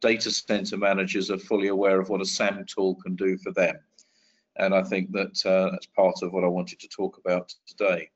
data 0.00 0.30
center 0.30 0.78
managers 0.78 1.30
are 1.30 1.38
fully 1.38 1.68
aware 1.68 2.00
of 2.00 2.08
what 2.08 2.22
a 2.22 2.24
SAM 2.24 2.64
tool 2.64 2.94
can 2.94 3.14
do 3.14 3.36
for 3.36 3.52
them. 3.52 3.76
And 4.56 4.74
I 4.74 4.82
think 4.82 5.12
that 5.12 5.44
uh, 5.44 5.70
that's 5.72 5.86
part 5.86 6.22
of 6.22 6.32
what 6.32 6.44
I 6.44 6.48
wanted 6.48 6.80
to 6.80 6.88
talk 6.88 7.18
about 7.18 7.54
today. 7.66 8.08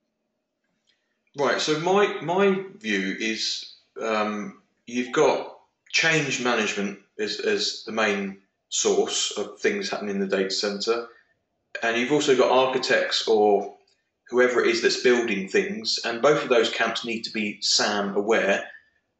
Right. 1.36 1.60
So 1.60 1.80
my 1.80 2.20
my 2.20 2.64
view 2.78 3.16
is 3.18 3.74
um, 4.00 4.62
you've 4.86 5.12
got 5.12 5.56
change 5.90 6.42
management 6.42 7.00
as, 7.18 7.40
as 7.40 7.82
the 7.86 7.92
main 7.92 8.38
source 8.68 9.32
of 9.36 9.58
things 9.60 9.90
happening 9.90 10.16
in 10.16 10.20
the 10.20 10.36
data 10.36 10.50
center, 10.50 11.08
and 11.82 11.96
you've 11.96 12.12
also 12.12 12.36
got 12.36 12.50
architects 12.50 13.26
or 13.26 13.74
whoever 14.28 14.62
it 14.62 14.68
is 14.68 14.82
that's 14.82 15.02
building 15.02 15.48
things, 15.48 15.98
and 16.04 16.22
both 16.22 16.42
of 16.42 16.48
those 16.48 16.70
camps 16.70 17.04
need 17.04 17.22
to 17.22 17.32
be 17.32 17.58
SAM 17.60 18.16
aware. 18.16 18.68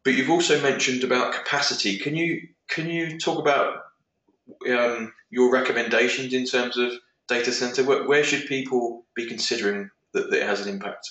But 0.05 0.15
you've 0.15 0.31
also 0.31 0.61
mentioned 0.63 1.03
about 1.03 1.35
capacity. 1.35 1.99
Can 1.99 2.15
you 2.15 2.49
can 2.69 2.89
you 2.89 3.19
talk 3.19 3.39
about 3.39 3.83
um, 4.71 5.13
your 5.31 5.51
recommendations 5.51 6.33
in 6.33 6.45
terms 6.47 6.77
of 6.77 6.93
data 7.29 7.53
center? 7.53 7.83
Where, 7.83 8.07
where 8.07 8.25
should 8.25 8.47
people 8.47 9.05
be 9.15 9.27
considering 9.27 9.91
that, 10.13 10.31
that, 10.31 10.43
it 10.43 10.47
has 10.47 10.67
an 10.67 10.73
impact? 10.73 11.09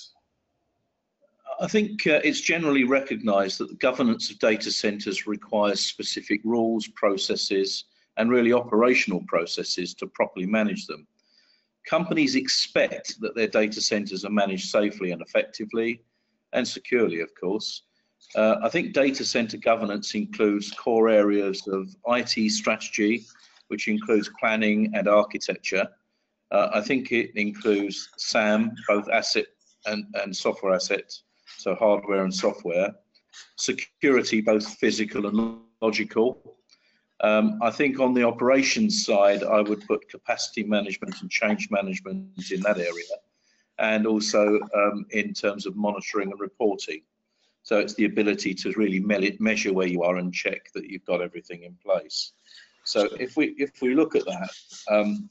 I 1.60 1.66
think 1.66 2.06
uh, 2.06 2.20
it's 2.24 2.40
generally 2.40 2.84
recognized 2.84 3.58
that 3.58 3.68
the 3.68 3.76
governance 3.76 4.30
of 4.30 4.38
data 4.38 4.70
centers 4.70 5.26
requires 5.26 5.80
specific 5.80 6.40
rules, 6.44 6.88
processes, 6.88 7.84
and 8.16 8.30
really 8.30 8.52
operational 8.52 9.22
processes 9.26 9.94
to 9.94 10.06
properly 10.06 10.46
manage 10.46 10.86
them. 10.86 11.06
Companies 11.86 12.34
expect 12.34 13.20
that 13.20 13.34
their 13.34 13.48
data 13.48 13.80
centers 13.80 14.24
are 14.24 14.30
managed 14.30 14.70
safely 14.70 15.10
and 15.10 15.20
effectively 15.20 16.02
and 16.52 16.66
securely, 16.66 17.20
of 17.20 17.34
course, 17.34 17.82
uh, 18.34 18.56
I 18.62 18.68
think 18.68 18.92
data 18.92 19.24
center 19.24 19.56
governance 19.56 20.14
includes 20.14 20.70
core 20.72 21.08
areas 21.08 21.66
of 21.68 21.94
IT 22.08 22.50
strategy, 22.50 23.26
which 23.68 23.86
includes 23.88 24.30
planning 24.40 24.92
and 24.94 25.08
architecture. 25.08 25.86
Uh, 26.50 26.68
I 26.72 26.80
think 26.80 27.12
it 27.12 27.30
includes 27.36 28.08
SAM, 28.16 28.72
both 28.88 29.08
asset 29.08 29.46
and, 29.86 30.06
and 30.14 30.34
software 30.34 30.74
assets, 30.74 31.24
so 31.64 31.74
hardware 31.74 32.22
and 32.22 32.34
software. 32.34 32.94
Security, 33.56 34.42
both 34.42 34.66
physical 34.76 35.26
and 35.26 35.60
logical. 35.80 36.56
Um, 37.20 37.58
I 37.62 37.70
think 37.70 38.00
on 38.00 38.12
the 38.12 38.22
operations 38.22 39.06
side, 39.06 39.42
I 39.42 39.60
would 39.62 39.86
put 39.86 40.08
capacity 40.10 40.62
management 40.62 41.22
and 41.22 41.30
change 41.30 41.70
management 41.70 42.50
in 42.52 42.60
that 42.60 42.78
area, 42.78 43.14
and 43.78 44.06
also 44.06 44.60
um, 44.80 45.06
in 45.10 45.32
terms 45.32 45.64
of 45.64 45.74
monitoring 45.74 46.30
and 46.32 46.38
reporting. 46.38 47.00
So 47.62 47.78
it's 47.78 47.94
the 47.94 48.04
ability 48.04 48.52
to 48.56 48.72
really 48.72 49.00
me 49.00 49.34
measure 49.40 49.72
where 49.72 49.86
you 49.86 50.02
are 50.02 50.16
and 50.16 50.34
check 50.34 50.70
that 50.74 50.84
you've 50.90 51.06
got 51.06 51.22
everything 51.22 51.62
in 51.62 51.74
place. 51.82 52.32
So 52.84 53.08
if 53.18 53.38
we 53.38 53.54
if 53.56 53.80
we 53.80 53.94
look 53.94 54.14
at 54.14 54.26
that, 54.26 54.50
um, 54.90 55.30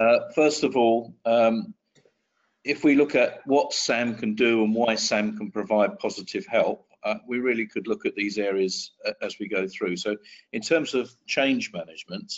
uh, 0.00 0.18
first 0.34 0.64
of 0.64 0.76
all, 0.76 1.14
um, 1.24 1.74
if 2.64 2.84
we 2.84 2.94
look 2.94 3.14
at 3.14 3.40
what 3.46 3.72
SAM 3.72 4.14
can 4.14 4.34
do 4.34 4.62
and 4.62 4.74
why 4.74 4.94
SAM 4.94 5.36
can 5.36 5.50
provide 5.50 5.98
positive 5.98 6.46
help, 6.46 6.86
uh, 7.04 7.16
we 7.26 7.38
really 7.38 7.66
could 7.66 7.88
look 7.88 8.06
at 8.06 8.14
these 8.14 8.38
areas 8.38 8.92
uh, 9.06 9.12
as 9.22 9.38
we 9.40 9.48
go 9.48 9.66
through. 9.66 9.96
So 9.96 10.16
in 10.52 10.62
terms 10.62 10.94
of 10.94 11.14
change 11.26 11.72
management, 11.72 12.32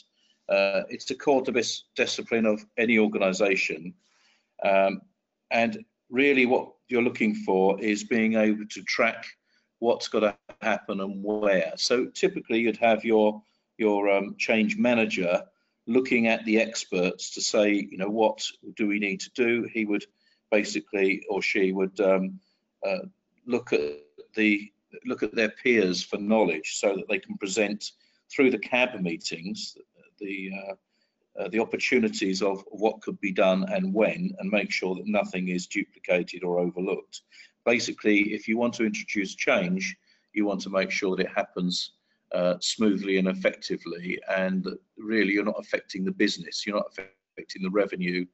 uh, 0.48 0.82
it's 0.88 1.04
the 1.04 1.14
core 1.14 1.42
dis 1.42 1.84
discipline 1.96 2.46
of 2.46 2.64
any 2.78 2.98
organization. 2.98 3.94
Um, 4.62 5.02
and 5.50 5.84
really 6.10 6.46
what 6.46 6.72
you're 6.88 7.02
looking 7.02 7.34
for 7.34 7.80
is 7.80 8.04
being 8.04 8.34
able 8.34 8.66
to 8.66 8.82
track 8.82 9.26
what's 9.80 10.08
got 10.08 10.20
to 10.20 10.36
happen 10.62 11.00
and 11.00 11.22
where. 11.22 11.72
So 11.76 12.06
typically 12.06 12.60
you'd 12.60 12.76
have 12.78 13.04
your 13.04 13.42
your 13.76 14.08
um, 14.08 14.36
change 14.38 14.78
manager 14.78 15.42
looking 15.86 16.26
at 16.26 16.44
the 16.44 16.58
experts 16.58 17.30
to 17.34 17.40
say, 17.40 17.72
you 17.90 17.98
know, 17.98 18.08
what 18.08 18.46
do 18.76 18.86
we 18.86 18.98
need 18.98 19.20
to 19.20 19.30
do? 19.34 19.68
He 19.72 19.84
would 19.84 20.04
basically, 20.50 21.24
or 21.28 21.42
she 21.42 21.72
would 21.72 21.98
um, 22.00 22.40
uh, 22.86 23.06
look 23.46 23.72
at 23.72 23.92
the 24.34 24.70
look 25.04 25.22
at 25.22 25.34
their 25.34 25.50
peers 25.50 26.02
for 26.02 26.18
knowledge 26.18 26.76
so 26.76 26.94
that 26.94 27.08
they 27.08 27.18
can 27.18 27.36
present 27.36 27.92
through 28.30 28.50
the 28.50 28.58
CAB 28.58 29.00
meetings 29.00 29.76
the 30.18 30.50
uh, 30.54 30.74
uh, 31.36 31.48
the 31.48 31.58
opportunities 31.58 32.42
of 32.42 32.64
what 32.68 33.00
could 33.00 33.20
be 33.20 33.32
done 33.32 33.64
and 33.72 33.92
when 33.92 34.32
and 34.38 34.50
make 34.50 34.70
sure 34.70 34.94
that 34.94 35.06
nothing 35.06 35.48
is 35.48 35.66
duplicated 35.66 36.44
or 36.44 36.60
overlooked. 36.60 37.22
Basically, 37.64 38.32
if 38.32 38.46
you 38.46 38.56
want 38.56 38.74
to 38.74 38.84
introduce 38.84 39.34
change, 39.34 39.96
you 40.32 40.44
want 40.44 40.60
to 40.60 40.70
make 40.70 40.92
sure 40.92 41.16
that 41.16 41.26
it 41.26 41.32
happens 41.34 41.92
uh, 42.34 42.56
smoothly 42.60 43.18
and 43.18 43.28
effectively 43.28 44.18
and 44.36 44.66
really 44.98 45.32
you're 45.32 45.44
not 45.44 45.58
affecting 45.58 46.04
the 46.04 46.10
business, 46.10 46.66
you're 46.66 46.76
not 46.76 46.90
affecting 46.90 47.62
the 47.62 47.70
revenue 47.70 48.26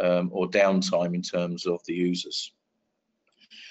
um, 0.00 0.30
or 0.32 0.48
downtime 0.48 1.14
in 1.14 1.22
terms 1.22 1.66
of 1.66 1.80
the 1.86 1.92
users. 1.92 2.52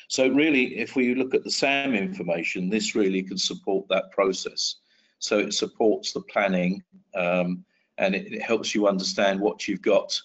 So 0.08 0.28
really, 0.28 0.78
if 0.78 0.96
we 0.96 1.16
look 1.16 1.34
at 1.34 1.44
the 1.44 1.50
SAM 1.52 1.96
information, 1.96 2.70
this 2.70 2.96
really 2.96 3.24
can 3.24 3.38
support 3.38 3.88
that 3.90 4.12
process. 4.12 4.76
So 5.20 5.40
it 5.40 5.54
supports 5.54 6.14
the 6.14 6.22
planning, 6.22 6.84
um, 7.16 7.64
and 7.98 8.14
it, 8.14 8.34
it, 8.34 8.42
helps 8.42 8.76
you 8.76 8.88
understand 8.88 9.40
what 9.40 9.68
you've 9.68 9.82
got 9.82 10.20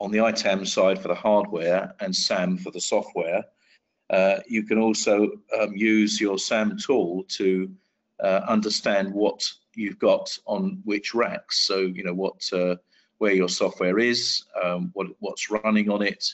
on 0.00 0.10
the 0.10 0.18
ITAM 0.18 0.66
side 0.66 1.00
for 1.00 1.08
the 1.08 1.14
hardware 1.14 1.94
and 2.00 2.14
SAM 2.14 2.58
for 2.58 2.70
the 2.70 2.80
software. 2.80 3.42
Uh, 4.10 4.40
you 4.46 4.62
can 4.62 4.78
also 4.78 5.30
um, 5.58 5.74
use 5.74 6.20
your 6.20 6.38
SAM 6.38 6.76
tool 6.76 7.24
to 7.28 7.70
uh, 8.22 8.40
understand 8.48 9.12
what 9.12 9.42
you've 9.74 9.98
got 9.98 10.36
on 10.46 10.80
which 10.84 11.14
racks. 11.14 11.66
So 11.66 11.78
you 11.78 12.04
know 12.04 12.14
what 12.14 12.48
uh, 12.52 12.76
where 13.18 13.32
your 13.34 13.48
software 13.48 13.98
is, 13.98 14.44
um, 14.62 14.90
what 14.94 15.08
what's 15.20 15.50
running 15.50 15.90
on 15.90 16.02
it, 16.02 16.24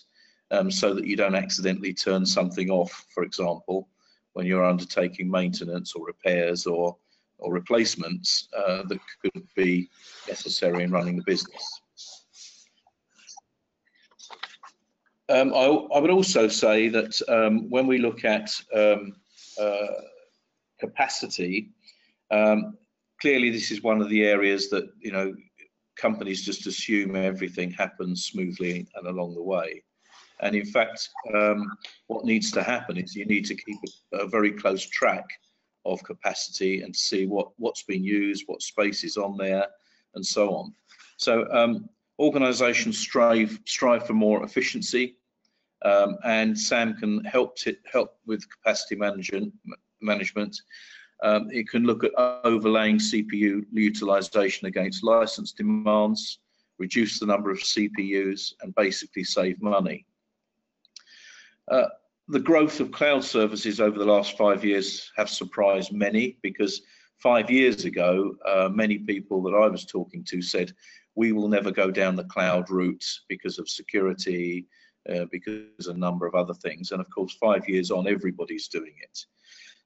um, 0.50 0.70
so 0.70 0.94
that 0.94 1.06
you 1.06 1.16
don't 1.16 1.34
accidentally 1.34 1.94
turn 1.94 2.26
something 2.26 2.70
off, 2.70 3.06
for 3.14 3.22
example, 3.22 3.88
when 4.32 4.46
you're 4.46 4.64
undertaking 4.64 5.30
maintenance 5.30 5.94
or 5.94 6.06
repairs 6.06 6.66
or 6.66 6.96
or 7.38 7.52
replacements 7.52 8.48
uh, 8.56 8.82
that 8.84 8.98
could 9.22 9.46
be 9.56 9.88
necessary 10.28 10.84
in 10.84 10.90
running 10.90 11.16
the 11.16 11.24
business. 11.24 11.80
Um, 15.30 15.54
I, 15.54 15.66
I, 15.94 16.00
would 16.00 16.10
also 16.10 16.48
say 16.48 16.88
that 16.88 17.20
um, 17.28 17.70
when 17.70 17.86
we 17.86 17.98
look 17.98 18.24
at 18.24 18.50
um, 18.74 19.14
uh, 19.60 19.86
capacity, 20.80 21.70
um, 22.30 22.76
clearly 23.20 23.50
this 23.50 23.70
is 23.70 23.82
one 23.82 24.00
of 24.00 24.08
the 24.08 24.24
areas 24.24 24.70
that 24.70 24.90
you 25.00 25.12
know 25.12 25.34
companies 25.96 26.44
just 26.44 26.66
assume 26.66 27.14
everything 27.14 27.70
happens 27.70 28.24
smoothly 28.24 28.86
and 28.94 29.06
along 29.06 29.34
the 29.34 29.42
way. 29.42 29.82
And 30.40 30.56
in 30.56 30.64
fact, 30.64 31.08
um, 31.34 31.70
what 32.06 32.24
needs 32.24 32.50
to 32.52 32.62
happen 32.62 32.96
is 32.96 33.14
you 33.14 33.26
need 33.26 33.44
to 33.46 33.54
keep 33.54 33.76
a, 34.12 34.18
a 34.18 34.26
very 34.26 34.52
close 34.52 34.86
track 34.86 35.26
of 35.84 36.02
capacity 36.02 36.82
and 36.82 36.94
see 36.94 37.26
what 37.26 37.50
what's 37.56 37.82
been 37.82 38.04
used, 38.04 38.44
what 38.46 38.62
space 38.62 39.04
is 39.04 39.16
on 39.16 39.36
there, 39.36 39.66
and 40.14 40.24
so 40.24 40.50
on. 40.54 40.72
So 41.16 41.46
um, 41.52 41.88
organisations 42.18 42.98
strive 42.98 43.58
strive 43.66 44.06
for 44.06 44.14
more 44.14 44.42
efficiency, 44.44 45.16
um, 45.84 46.16
and 46.24 46.58
SAM 46.58 46.96
can 46.96 47.24
help 47.24 47.58
help 47.92 48.16
with 48.26 48.48
capacity 48.50 48.96
management. 48.96 49.52
Management. 50.02 50.56
Um, 51.22 51.48
it 51.50 51.68
can 51.68 51.84
look 51.84 52.04
at 52.04 52.12
overlaying 52.44 52.98
CPU 52.98 53.64
utilization 53.72 54.66
against 54.66 55.04
license 55.04 55.52
demands, 55.52 56.38
reduce 56.78 57.18
the 57.18 57.26
number 57.26 57.50
of 57.50 57.58
CPUs, 57.58 58.54
and 58.62 58.74
basically 58.74 59.24
save 59.24 59.60
money. 59.60 60.06
Uh, 61.70 61.88
the 62.28 62.40
growth 62.40 62.80
of 62.80 62.92
cloud 62.92 63.24
services 63.24 63.80
over 63.80 63.98
the 63.98 64.04
last 64.04 64.38
five 64.38 64.64
years 64.64 65.10
have 65.16 65.28
surprised 65.28 65.92
many 65.92 66.38
because 66.42 66.82
five 67.18 67.50
years 67.50 67.84
ago, 67.84 68.34
uh, 68.46 68.68
many 68.72 68.98
people 68.98 69.42
that 69.42 69.54
I 69.54 69.66
was 69.66 69.84
talking 69.84 70.24
to 70.24 70.40
said, 70.40 70.72
we 71.16 71.32
will 71.32 71.48
never 71.48 71.70
go 71.70 71.90
down 71.90 72.16
the 72.16 72.24
cloud 72.24 72.70
route 72.70 73.04
because 73.28 73.58
of 73.58 73.68
security, 73.68 74.66
uh, 75.12 75.26
because 75.30 75.86
a 75.88 75.94
number 75.94 76.26
of 76.26 76.34
other 76.34 76.54
things. 76.54 76.92
And 76.92 77.00
of 77.00 77.10
course, 77.10 77.34
five 77.34 77.68
years 77.68 77.90
on, 77.90 78.08
everybody's 78.08 78.68
doing 78.68 78.94
it. 79.02 79.26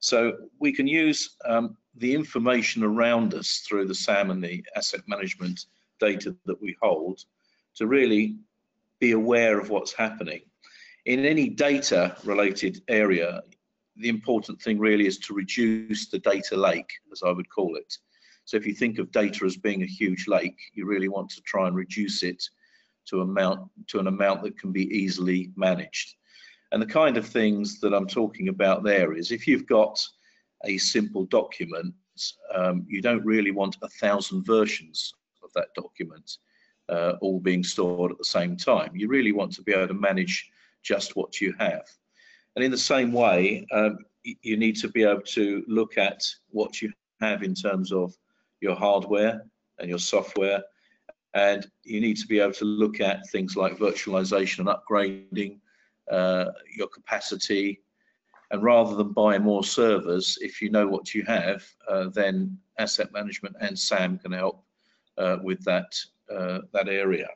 So 0.05 0.37
we 0.59 0.71
can 0.71 0.87
use 0.87 1.35
um, 1.47 1.79
the 1.97 2.15
information 2.15 2.85
around 2.85 3.33
us 3.33 3.65
through 3.67 3.87
the 3.87 3.95
SAM 3.95 4.31
and 4.31 4.45
the 4.45 4.63
asset 4.77 5.01
management 5.07 5.65
data 5.99 6.37
that 6.45 6.61
we 6.61 6.77
hold 6.83 7.25
to 7.77 7.87
really 7.87 8.37
be 9.01 9.13
aware 9.13 9.59
of 9.59 9.71
what's 9.71 9.95
happening. 9.95 10.43
In 11.07 11.25
any 11.25 11.49
data 11.49 12.15
related 12.23 12.83
area, 12.89 13.45
the 13.97 14.11
important 14.11 14.61
thing 14.61 14.79
really 14.79 15.07
is 15.07 15.17
to 15.21 15.33
reduce 15.33 16.11
the 16.11 16.19
data 16.19 16.55
lake, 16.55 16.91
as 17.11 17.23
I 17.23 17.31
would 17.31 17.49
call 17.49 17.77
it. 17.77 17.97
So 18.45 18.59
if 18.59 18.67
you 18.67 18.75
think 18.75 18.99
of 18.99 19.11
data 19.11 19.47
as 19.47 19.57
being 19.57 19.85
a 19.85 19.87
huge 19.87 20.29
lake, 20.29 20.59
you 20.75 20.85
really 20.85 21.09
want 21.09 21.31
to 21.31 21.41
try 21.41 21.67
and 21.67 21.75
reduce 21.75 22.23
it 22.23 22.45
to 23.07 23.23
amount 23.23 23.71
to 23.87 24.01
an 24.01 24.09
amount 24.09 24.43
that 24.43 24.59
can 24.59 24.71
be 24.71 24.85
easily 24.95 25.51
managed. 25.57 26.17
And 26.73 26.83
the 26.83 26.87
kind 26.87 27.17
of 27.17 27.27
things 27.27 27.81
that 27.81 27.95
I'm 27.95 28.07
talking 28.07 28.49
about 28.49 28.83
there 28.83 29.15
is 29.15 29.31
if 29.31 29.47
you've 29.47 29.67
got 29.67 30.05
a 30.65 30.79
simple 30.79 31.25
document, 31.27 31.95
um, 32.55 32.85
you 32.89 33.03
don't 33.03 33.25
really 33.25 33.51
want 33.51 33.77
a 33.83 33.89
thousand 33.89 34.45
versions 34.45 35.13
of 35.43 35.53
that 35.55 35.69
document 35.75 36.39
uh, 36.89 37.15
all 37.21 37.41
being 37.41 37.63
stored 37.63 38.13
at 38.13 38.19
the 38.19 38.25
same 38.25 38.57
time. 38.57 38.91
You 38.95 39.09
really 39.09 39.33
want 39.33 39.53
to 39.55 39.63
be 39.63 39.73
able 39.73 39.89
to 39.89 39.95
manage 39.95 40.51
just 40.83 41.17
what 41.17 41.41
you 41.41 41.55
have. 41.59 41.85
And 42.57 42.65
in 42.65 42.71
the 42.71 42.79
same 42.79 43.13
way, 43.13 43.67
um, 43.73 43.99
you 44.23 44.57
need 44.57 44.77
to 44.77 44.89
be 44.89 45.03
able 45.03 45.23
to 45.23 45.65
look 45.67 45.99
at 45.99 46.23
what 46.51 46.81
you 46.81 46.93
have 47.21 47.43
in 47.43 47.55
terms 47.55 47.93
of 47.93 48.15
your 48.61 48.75
hardware 48.75 49.43
and 49.79 49.89
your 49.89 49.99
software. 49.99 50.63
And 51.35 51.67
you 51.83 52.01
need 52.01 52.17
to 52.19 52.27
be 52.27 52.39
able 52.39 52.53
to 52.55 52.65
look 52.65 53.01
at 53.01 53.29
things 53.31 53.57
like 53.57 53.77
virtualization 53.77 54.61
and 54.61 54.69
upgrading, 54.69 55.59
uh, 56.11 56.47
your 56.75 56.89
capacity. 56.89 57.81
And 58.51 58.63
rather 58.63 58.95
than 58.95 59.13
buy 59.13 59.39
more 59.39 59.65
servers, 59.65 60.39
if 60.41 60.61
you 60.61 60.71
know 60.71 60.87
what 60.87 61.15
you 61.15 61.23
have, 61.25 61.65
uh, 61.89 62.09
then 62.11 62.59
asset 62.79 63.13
management 63.13 63.57
and 63.61 63.79
SAM 63.79 64.19
can 64.19 64.33
help 64.33 64.65
uh, 65.19 65.39
with 65.43 65.65
that, 65.65 65.97
uh, 66.31 66.61
that 66.73 66.89
area. 66.89 67.29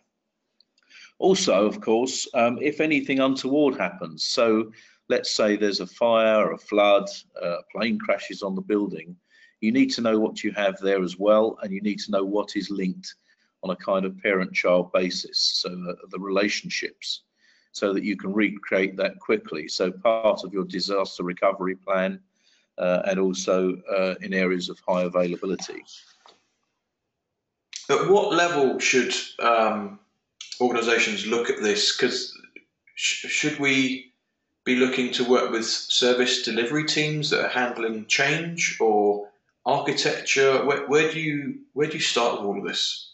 Also, 1.19 1.67
of 1.67 1.81
course, 1.81 2.29
um, 2.35 2.59
if 2.61 2.81
anything 2.81 3.19
untoward 3.19 3.77
happens, 3.77 4.25
so 4.25 4.71
let's 5.09 5.31
say 5.31 5.57
there's 5.57 5.81
a 5.81 5.87
fire, 5.87 6.53
a 6.53 6.59
flood, 6.59 7.09
a 7.43 7.57
plane 7.73 7.99
crashes 7.99 8.43
on 8.43 8.55
the 8.55 8.63
building, 8.63 9.17
you 9.61 9.73
need 9.73 9.91
to 9.91 10.01
know 10.01 10.19
what 10.19 10.45
you 10.45 10.53
have 10.53 10.79
there 10.79 11.03
as 11.03 11.19
well, 11.19 11.59
and 11.63 11.73
you 11.73 11.81
need 11.81 11.99
to 12.01 12.13
know 12.13 12.25
what 12.25 12.55
is 12.55 12.71
linked 12.71 13.15
on 13.65 13.71
a 13.71 13.77
kind 13.77 14.05
of 14.05 14.17
parent-child 14.19 14.93
basis, 14.93 15.39
so 15.61 15.69
the, 15.69 15.97
the, 16.11 16.19
relationships, 16.19 17.23
so 17.73 17.93
that 17.93 18.03
you 18.03 18.17
can 18.17 18.33
recreate 18.33 18.97
that 18.97 19.19
quickly. 19.21 19.69
So 19.69 19.91
part 19.91 20.45
of 20.45 20.53
your 20.53 20.65
disaster 20.65 21.23
recovery 21.23 21.77
plan, 21.77 22.21
uh, 22.79 23.03
and 23.07 23.19
also 23.19 23.77
uh, 23.91 24.15
in 24.21 24.33
areas 24.33 24.69
of 24.69 24.79
high 24.87 25.03
availability. 25.03 25.85
At 27.91 28.09
what 28.09 28.35
level 28.35 28.79
should 28.79 29.15
um, 29.39 29.99
organisations 30.61 31.27
look 31.27 31.51
at 31.51 31.63
this? 31.63 31.97
Because 31.97 32.37
sh 32.95 33.27
should 33.27 33.59
we 33.59 34.13
be 34.65 34.77
looking 34.77 35.11
to 35.13 35.25
work 35.25 35.51
with 35.51 35.65
service 35.65 36.43
delivery 36.43 36.85
teams 36.85 37.31
that 37.31 37.45
are 37.45 37.49
handling 37.49 38.07
change 38.07 38.77
or 38.81 39.29
architecture? 39.65 40.65
Where, 40.65 40.87
where 40.87 41.11
do 41.11 41.19
you 41.19 41.61
where 41.73 41.89
do 41.89 41.95
you 41.95 42.01
start 42.01 42.39
with 42.39 42.47
all 42.47 42.59
of 42.59 42.67
this? 42.67 43.08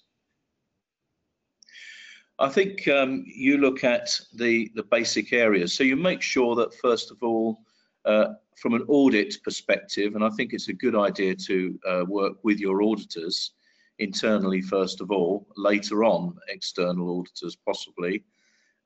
I 2.38 2.48
think 2.48 2.88
um, 2.88 3.24
you 3.26 3.58
look 3.58 3.84
at 3.84 4.18
the 4.32 4.70
the 4.74 4.82
basic 4.82 5.32
areas. 5.32 5.72
So 5.74 5.84
you 5.84 5.96
make 5.96 6.22
sure 6.22 6.54
that 6.56 6.74
first 6.74 7.10
of 7.10 7.22
all, 7.22 7.60
uh, 8.04 8.34
from 8.56 8.74
an 8.74 8.84
audit 8.88 9.36
perspective, 9.42 10.14
and 10.14 10.24
I 10.24 10.30
think 10.30 10.52
it's 10.52 10.68
a 10.68 10.72
good 10.72 10.96
idea 10.96 11.34
to 11.34 11.80
uh, 11.88 12.04
work 12.06 12.36
with 12.42 12.58
your 12.58 12.82
auditors 12.82 13.52
internally 13.98 14.60
first 14.60 15.00
of 15.00 15.10
all, 15.10 15.46
later 15.56 16.04
on 16.04 16.36
external 16.48 17.20
auditors 17.20 17.56
possibly, 17.56 18.24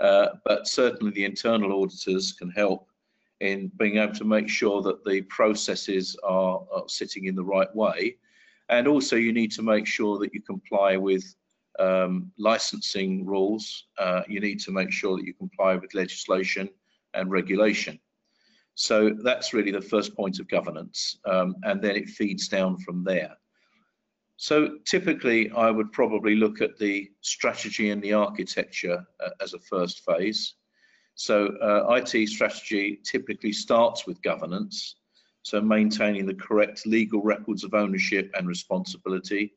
uh, 0.00 0.28
but 0.45 0.69
certainly 0.69 1.12
the 1.12 1.25
internal 1.25 1.83
auditors 1.83 2.33
can 2.33 2.50
help 2.50 2.88
in 3.40 3.71
being 3.76 3.99
able 3.99 4.14
to 4.14 4.25
make 4.25 4.49
sure 4.49 4.83
that 4.83 5.05
the 5.05 5.23
processes 5.23 6.16
are, 6.25 6.61
are 6.73 6.88
sitting 6.88 7.27
in 7.27 7.35
the 7.35 7.44
right 7.44 7.75
way. 7.75 8.16
And 8.68 8.87
also 8.87 9.16
you 9.16 9.33
need 9.33 9.53
to 9.53 9.62
make 9.62 9.87
sure 9.87 10.18
that 10.18 10.35
you 10.35 10.42
comply 10.42 10.96
with 10.96 11.35
um, 11.79 12.33
licensing 12.38 13.25
rules. 13.27 13.85
Uh, 13.99 14.23
you 14.29 14.41
need 14.41 14.61
to 14.61 14.73
make 14.73 14.93
sure 14.93 15.17
that 15.17 15.25
you 15.25 15.35
comply 15.35 15.77
with 15.77 15.95
legislation 15.95 16.69
and 17.14 17.31
regulation. 17.31 17.99
So 18.75 19.11
that's 19.25 19.53
really 19.53 19.73
the 19.73 19.81
first 19.81 20.14
point 20.14 20.38
of 20.38 20.49
governance, 20.49 21.19
um, 21.25 21.57
and 21.64 21.83
then 21.83 21.97
it 21.97 22.09
feeds 22.09 22.47
down 22.47 22.77
from 22.79 23.03
there. 23.03 23.37
So 24.37 24.79
typically, 24.85 25.51
I 25.51 25.73
would 25.73 25.91
probably 25.91 26.37
look 26.37 26.61
at 26.61 26.79
the 26.79 27.11
strategy 27.21 27.91
and 27.91 28.01
the 28.01 28.12
architecture 28.12 29.05
uh, 29.19 29.31
as 29.41 29.53
a 29.53 29.59
first 29.59 30.05
phase. 30.05 30.55
So 31.17 31.49
uh, 31.61 31.93
IT 31.97 32.29
strategy 32.29 33.01
typically 33.03 33.53
starts 33.53 34.07
with 34.07 34.23
governance, 34.23 34.95
so 35.43 35.61
maintaining 35.61 36.27
the 36.27 36.35
correct 36.35 36.87
legal 36.87 37.21
records 37.21 37.64
of 37.64 37.75
ownership 37.75 38.31
and 38.35 38.47
responsibility, 38.47 39.55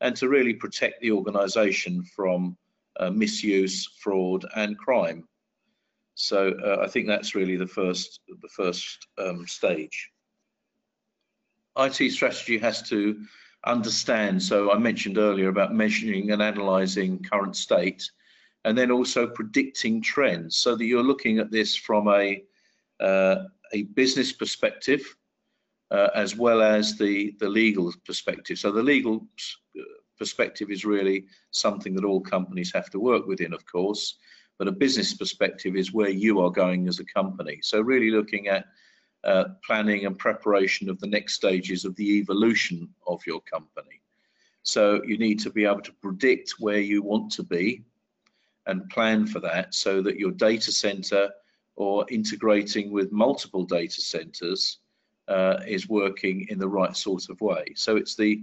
and 0.00 0.16
to 0.16 0.28
really 0.28 0.54
protect 0.54 1.00
the 1.00 1.12
organisation 1.12 2.02
from 2.02 2.56
uh, 2.98 3.10
misuse, 3.10 3.86
fraud, 4.00 4.44
and 4.56 4.78
crime. 4.78 5.26
So 6.14 6.52
uh, 6.64 6.82
I 6.84 6.88
think 6.88 7.06
that's 7.06 7.34
really 7.34 7.56
the 7.56 7.66
first 7.66 8.20
the 8.28 8.48
first 8.48 9.06
um, 9.18 9.46
stage. 9.46 10.10
IT 11.78 12.12
strategy 12.12 12.58
has 12.58 12.82
to 12.90 13.24
understand. 13.64 14.42
So 14.42 14.72
I 14.72 14.78
mentioned 14.78 15.18
earlier 15.18 15.48
about 15.48 15.74
measuring 15.74 16.32
and 16.32 16.42
analysing 16.42 17.22
current 17.22 17.56
state, 17.56 18.10
and 18.64 18.76
then 18.76 18.90
also 18.90 19.26
predicting 19.26 20.02
trends, 20.02 20.56
so 20.56 20.76
that 20.76 20.84
you're 20.84 21.02
looking 21.02 21.38
at 21.38 21.50
this 21.50 21.74
from 21.76 22.08
a 22.08 22.42
uh, 23.00 23.44
a 23.72 23.82
business 23.94 24.32
perspective 24.32 25.16
as 26.14 26.36
well 26.36 26.62
as 26.62 26.96
the 26.96 27.34
the 27.40 27.48
legal 27.48 27.92
perspective. 28.04 28.58
So 28.58 28.70
the 28.70 28.82
legal 28.82 29.26
uh, 29.78 29.82
perspective 30.18 30.70
is 30.70 30.84
really 30.84 31.26
something 31.50 31.94
that 31.94 32.04
all 32.04 32.20
companies 32.20 32.72
have 32.72 32.90
to 32.90 33.00
work 33.00 33.26
within, 33.26 33.52
of 33.52 33.64
course, 33.66 34.16
but 34.58 34.68
a 34.68 34.72
business 34.72 35.14
perspective 35.14 35.74
is 35.74 35.92
where 35.92 36.10
you 36.10 36.40
are 36.40 36.50
going 36.50 36.86
as 36.86 37.00
a 37.00 37.04
company. 37.04 37.58
So 37.62 37.80
really 37.80 38.10
looking 38.10 38.48
at 38.48 38.66
uh, 39.24 39.44
planning 39.64 40.06
and 40.06 40.18
preparation 40.18 40.88
of 40.88 41.00
the 41.00 41.06
next 41.06 41.34
stages 41.34 41.84
of 41.84 41.96
the 41.96 42.18
evolution 42.18 42.88
of 43.06 43.20
your 43.26 43.40
company. 43.42 44.00
So 44.62 45.02
you 45.04 45.18
need 45.18 45.40
to 45.40 45.50
be 45.50 45.64
able 45.64 45.80
to 45.82 45.92
predict 46.02 46.56
where 46.58 46.78
you 46.78 47.02
want 47.02 47.32
to 47.32 47.42
be 47.42 47.84
and 48.66 48.88
plan 48.90 49.26
for 49.26 49.40
that 49.40 49.74
so 49.74 50.02
that 50.02 50.18
your 50.18 50.30
data 50.30 50.70
center 50.70 51.30
or 51.76 52.04
integrating 52.10 52.90
with 52.90 53.10
multiple 53.12 53.64
data 53.64 54.00
centers 54.00 54.78
uh, 54.78 54.79
is 55.66 55.88
working 55.88 56.46
in 56.48 56.58
the 56.58 56.68
right 56.68 56.96
sort 56.96 57.28
of 57.28 57.40
way. 57.40 57.64
So 57.76 57.96
it's 57.96 58.16
the 58.16 58.42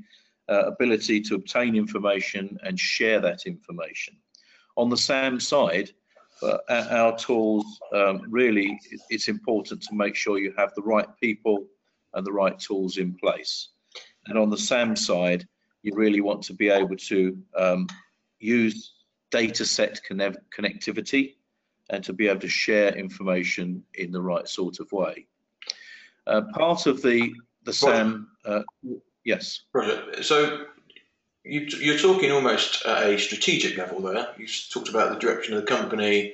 uh, 0.50 0.66
ability 0.66 1.22
to 1.22 1.36
obtain 1.36 1.76
information 1.76 2.58
and 2.64 2.80
share 2.80 3.20
that 3.20 3.46
information. 3.46 4.16
On 4.78 4.90
the 4.90 4.98
SAM 4.98 5.40
side, 5.40 5.92
but 6.42 6.64
our 6.70 7.18
tools 7.18 7.66
um, 7.94 8.22
really 8.30 8.80
it's 9.10 9.28
important 9.28 9.82
to 9.82 9.96
make 9.96 10.16
sure 10.16 10.38
you 10.38 10.54
have 10.58 10.74
the 10.76 10.82
right 10.82 11.08
people 11.22 11.66
and 12.14 12.26
the 12.26 12.32
right 12.32 12.60
tools 12.60 12.98
in 12.98 13.14
place 13.14 13.70
and 14.28 14.38
on 14.38 14.50
the 14.50 14.58
sam 14.58 14.96
side 14.96 15.48
you 15.84 15.94
really 15.96 16.22
want 16.22 16.44
to 16.44 16.54
be 16.54 16.70
able 16.70 16.96
to 16.96 17.38
um, 17.56 17.88
use 18.40 18.94
data 19.32 19.66
set 19.66 20.00
connectivity 20.10 21.36
and 21.90 22.04
to 22.04 22.14
be 22.14 22.28
able 22.28 22.40
to 22.40 22.50
share 22.50 22.96
information 22.96 23.84
in 23.96 24.12
the 24.12 24.22
right 24.22 24.48
sort 24.48 24.80
of 24.80 24.92
way 24.92 25.26
uh, 26.28 26.42
part 26.54 26.86
of 26.86 27.02
the 27.02 27.34
the 27.64 27.74
sam 27.74 28.28
uh, 28.46 28.62
yes 29.24 29.62
Roger. 29.74 30.24
so 30.24 30.66
you, 31.50 31.94
are 31.94 31.98
talking 31.98 32.32
almost 32.32 32.86
at 32.86 33.08
a 33.08 33.18
strategic 33.18 33.78
level 33.78 34.02
there. 34.02 34.28
You 34.38 34.48
talked 34.72 34.90
about 34.90 35.14
the 35.14 35.20
direction 35.20 35.54
of 35.54 35.62
the 35.62 35.68
company, 35.68 36.34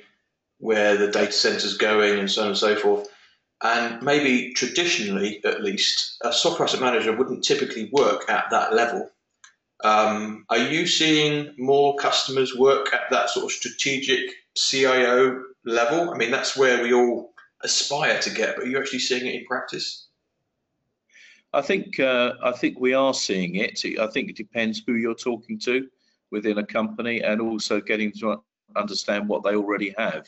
where 0.58 0.96
the 0.96 1.10
data 1.10 1.32
center 1.32 1.66
is 1.66 1.76
going, 1.76 2.18
and 2.18 2.30
so 2.30 2.42
on 2.42 2.48
and 2.48 2.56
so 2.56 2.76
forth. 2.76 3.08
And 3.62 4.02
maybe 4.02 4.52
traditionally, 4.54 5.40
at 5.44 5.62
least, 5.62 6.16
a 6.22 6.32
software 6.32 6.68
asset 6.68 6.80
manager 6.80 7.16
wouldn't 7.16 7.44
typically 7.44 7.88
work 7.92 8.28
at 8.28 8.50
that 8.50 8.74
level. 8.74 9.10
Um, 9.82 10.44
are 10.48 10.58
you 10.58 10.86
seeing 10.86 11.54
more 11.58 11.96
customers 11.96 12.56
work 12.56 12.92
at 12.92 13.10
that 13.10 13.30
sort 13.30 13.46
of 13.46 13.52
strategic 13.52 14.30
CIO 14.56 15.42
level? 15.64 16.10
I 16.10 16.16
mean, 16.16 16.30
that's 16.30 16.56
where 16.56 16.82
we 16.82 16.92
all 16.92 17.33
aspire 17.62 18.20
to 18.20 18.30
get, 18.30 18.56
but 18.56 18.64
are 18.64 18.68
you 18.68 18.78
actually 18.78 18.98
seeing 18.98 19.26
it 19.26 19.34
in 19.34 19.44
practice? 19.44 20.08
I 21.52 21.62
think 21.62 22.00
uh, 22.00 22.34
I 22.42 22.52
think 22.52 22.80
we 22.80 22.94
are 22.94 23.14
seeing 23.14 23.56
it. 23.56 23.80
I 24.00 24.06
think 24.08 24.30
it 24.30 24.36
depends 24.36 24.82
who 24.84 24.94
you're 24.94 25.14
talking 25.14 25.58
to 25.60 25.86
within 26.30 26.58
a 26.58 26.66
company, 26.66 27.22
and 27.22 27.40
also 27.40 27.80
getting 27.80 28.12
to 28.20 28.42
understand 28.76 29.28
what 29.28 29.44
they 29.44 29.54
already 29.54 29.94
have. 29.96 30.26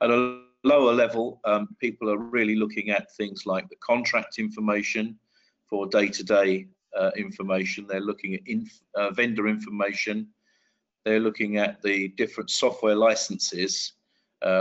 At 0.00 0.10
a 0.10 0.42
lower 0.62 0.92
level, 0.92 1.40
um, 1.44 1.68
people 1.80 2.08
are 2.10 2.18
really 2.18 2.54
looking 2.54 2.90
at 2.90 3.12
things 3.16 3.44
like 3.44 3.68
the 3.68 3.76
contract 3.76 4.38
information 4.38 5.18
for 5.68 5.86
day-to-day 5.86 6.50
-day, 6.64 6.68
uh, 7.00 7.10
information. 7.16 7.86
They're 7.86 8.08
looking 8.10 8.34
at 8.34 8.46
inf 8.46 8.70
uh, 8.98 9.10
vendor 9.10 9.46
information. 9.48 10.28
they're 11.04 11.20
looking 11.20 11.56
at 11.56 11.80
the 11.82 12.08
different 12.08 12.50
software 12.50 12.94
licenses, 12.94 13.92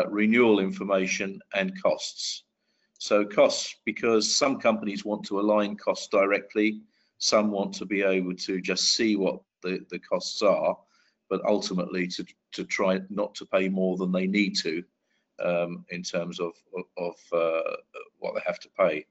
renewal 0.10 0.60
information 0.60 1.40
and 1.54 1.82
costs. 1.82 2.44
So 3.00 3.26
costs, 3.26 3.76
because 3.86 4.34
some 4.34 4.60
companies 4.60 5.06
want 5.06 5.24
to 5.26 5.40
align 5.40 5.76
costs 5.76 6.08
directly, 6.08 6.82
some 7.20 7.52
want 7.52 7.74
to 7.76 7.86
be 7.86 8.02
able 8.02 8.36
to 8.36 8.62
just 8.62 8.96
see 8.96 9.16
what 9.16 9.40
the, 9.62 9.86
the 9.90 10.00
costs 10.00 10.42
are, 10.42 10.78
but 11.30 11.42
ultimately 11.46 12.08
to, 12.08 12.26
to 12.54 12.64
try 12.64 13.00
not 13.10 13.36
to 13.36 13.46
pay 13.46 13.70
more 13.70 13.98
than 13.98 14.12
they 14.12 14.28
need 14.28 14.56
to 14.58 14.84
um, 15.44 15.86
in 15.90 16.02
terms 16.02 16.40
of, 16.40 16.54
of 16.98 17.16
uh, 17.34 17.76
what 18.20 18.34
they 18.34 18.42
have 18.46 18.60
to 18.60 18.70
pay. 18.78 19.06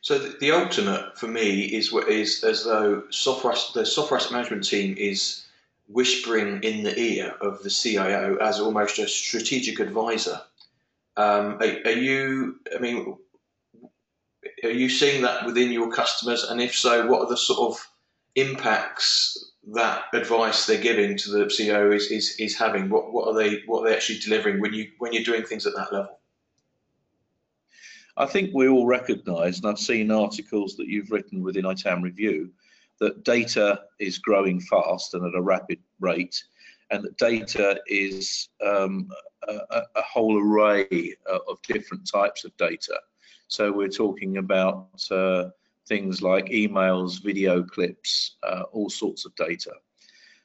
So 0.00 0.18
the, 0.18 0.36
the, 0.38 0.52
ultimate 0.52 1.18
for 1.18 1.26
me 1.26 1.64
is 1.64 1.92
is 2.08 2.44
as 2.44 2.64
though 2.64 3.04
software 3.10 3.54
the 3.74 3.84
software 3.84 4.20
asset 4.20 4.32
management 4.32 4.66
team 4.66 4.94
is 4.96 5.45
whispering 5.88 6.62
in 6.62 6.82
the 6.82 6.98
ear 6.98 7.34
of 7.40 7.62
the 7.62 7.70
CIO 7.70 8.36
as 8.36 8.60
almost 8.60 8.98
a 8.98 9.08
strategic 9.08 9.80
advisor. 9.80 10.40
Um, 11.16 11.58
are, 11.60 11.76
are, 11.86 11.90
you? 11.90 12.60
I 12.74 12.78
mean, 12.78 13.16
are 14.64 14.70
you 14.70 14.88
seeing 14.88 15.22
that 15.22 15.46
within 15.46 15.72
your 15.72 15.90
customers? 15.90 16.44
And 16.44 16.60
if 16.60 16.74
so, 16.74 17.06
what 17.06 17.20
are 17.22 17.28
the 17.28 17.36
sort 17.36 17.72
of 17.72 17.88
impacts 18.34 19.52
that 19.72 20.04
advice 20.12 20.66
they're 20.66 20.80
giving 20.80 21.16
to 21.16 21.30
the 21.30 21.44
CEO 21.46 21.94
is, 21.94 22.10
is, 22.10 22.36
is 22.38 22.56
having? 22.56 22.90
What, 22.90 23.12
what 23.12 23.28
are 23.28 23.34
they 23.34 23.62
what 23.66 23.82
are 23.82 23.88
they 23.88 23.96
actually 23.96 24.18
delivering 24.18 24.60
when 24.60 24.74
you 24.74 24.90
when 24.98 25.12
you're 25.12 25.24
doing 25.24 25.44
things 25.44 25.66
at 25.66 25.74
that 25.76 25.92
level? 25.92 26.18
I 28.18 28.26
think 28.26 28.50
we 28.54 28.68
all 28.68 28.86
recognise, 28.86 29.58
and 29.58 29.66
I've 29.66 29.78
seen 29.78 30.10
articles 30.10 30.76
that 30.76 30.88
you've 30.88 31.10
written 31.10 31.42
within 31.42 31.66
ITAM 31.66 32.02
Review, 32.02 32.50
that 33.00 33.24
data 33.24 33.82
is 34.00 34.18
growing 34.18 34.60
fast 34.60 35.14
and 35.14 35.24
at 35.26 35.38
a 35.38 35.42
rapid 35.42 35.78
rate, 36.00 36.42
and 36.90 37.04
that 37.04 37.16
data 37.18 37.80
is 37.88 38.48
um, 38.64 39.08
a, 39.48 39.82
a, 39.94 40.02
whole 40.02 40.40
array 40.40 41.14
of 41.26 41.60
different 41.66 42.08
types 42.10 42.44
of 42.44 42.56
data. 42.56 42.98
So 43.48 43.72
we're 43.72 43.88
talking 43.88 44.38
about 44.38 44.88
uh, 45.10 45.50
things 45.86 46.22
like 46.22 46.46
emails, 46.46 47.22
video 47.22 47.62
clips, 47.62 48.36
uh, 48.42 48.64
all 48.72 48.90
sorts 48.90 49.24
of 49.24 49.34
data. 49.36 49.72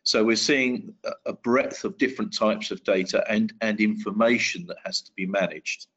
So 0.04 0.24
we're 0.24 0.36
seeing 0.36 0.94
a 1.26 1.34
breadth 1.34 1.84
of 1.84 1.98
different 1.98 2.36
types 2.36 2.72
of 2.72 2.84
data 2.84 3.24
and, 3.30 3.54
and 3.62 3.80
information 3.80 4.66
that 4.68 4.78
has 4.84 5.02
to 5.02 5.12
be 5.16 5.28
managed. 5.28 5.88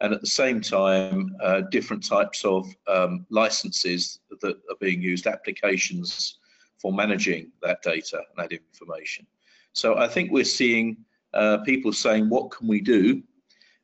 And 0.00 0.12
at 0.12 0.20
the 0.20 0.26
same 0.26 0.60
time, 0.60 1.34
uh, 1.42 1.62
different 1.70 2.04
types 2.04 2.44
of 2.44 2.66
um, 2.86 3.26
licenses 3.30 4.20
that 4.42 4.56
are 4.70 4.76
being 4.80 5.00
used, 5.00 5.26
applications 5.26 6.38
for 6.78 6.92
managing 6.92 7.50
that 7.62 7.82
data 7.82 8.18
and 8.18 8.36
that 8.50 8.52
information. 8.52 9.26
So 9.72 9.96
I 9.96 10.08
think 10.08 10.30
we're 10.30 10.44
seeing 10.44 10.98
uh, 11.32 11.58
people 11.58 11.92
saying, 11.92 12.28
what 12.28 12.50
can 12.50 12.68
we 12.68 12.80
do 12.80 13.22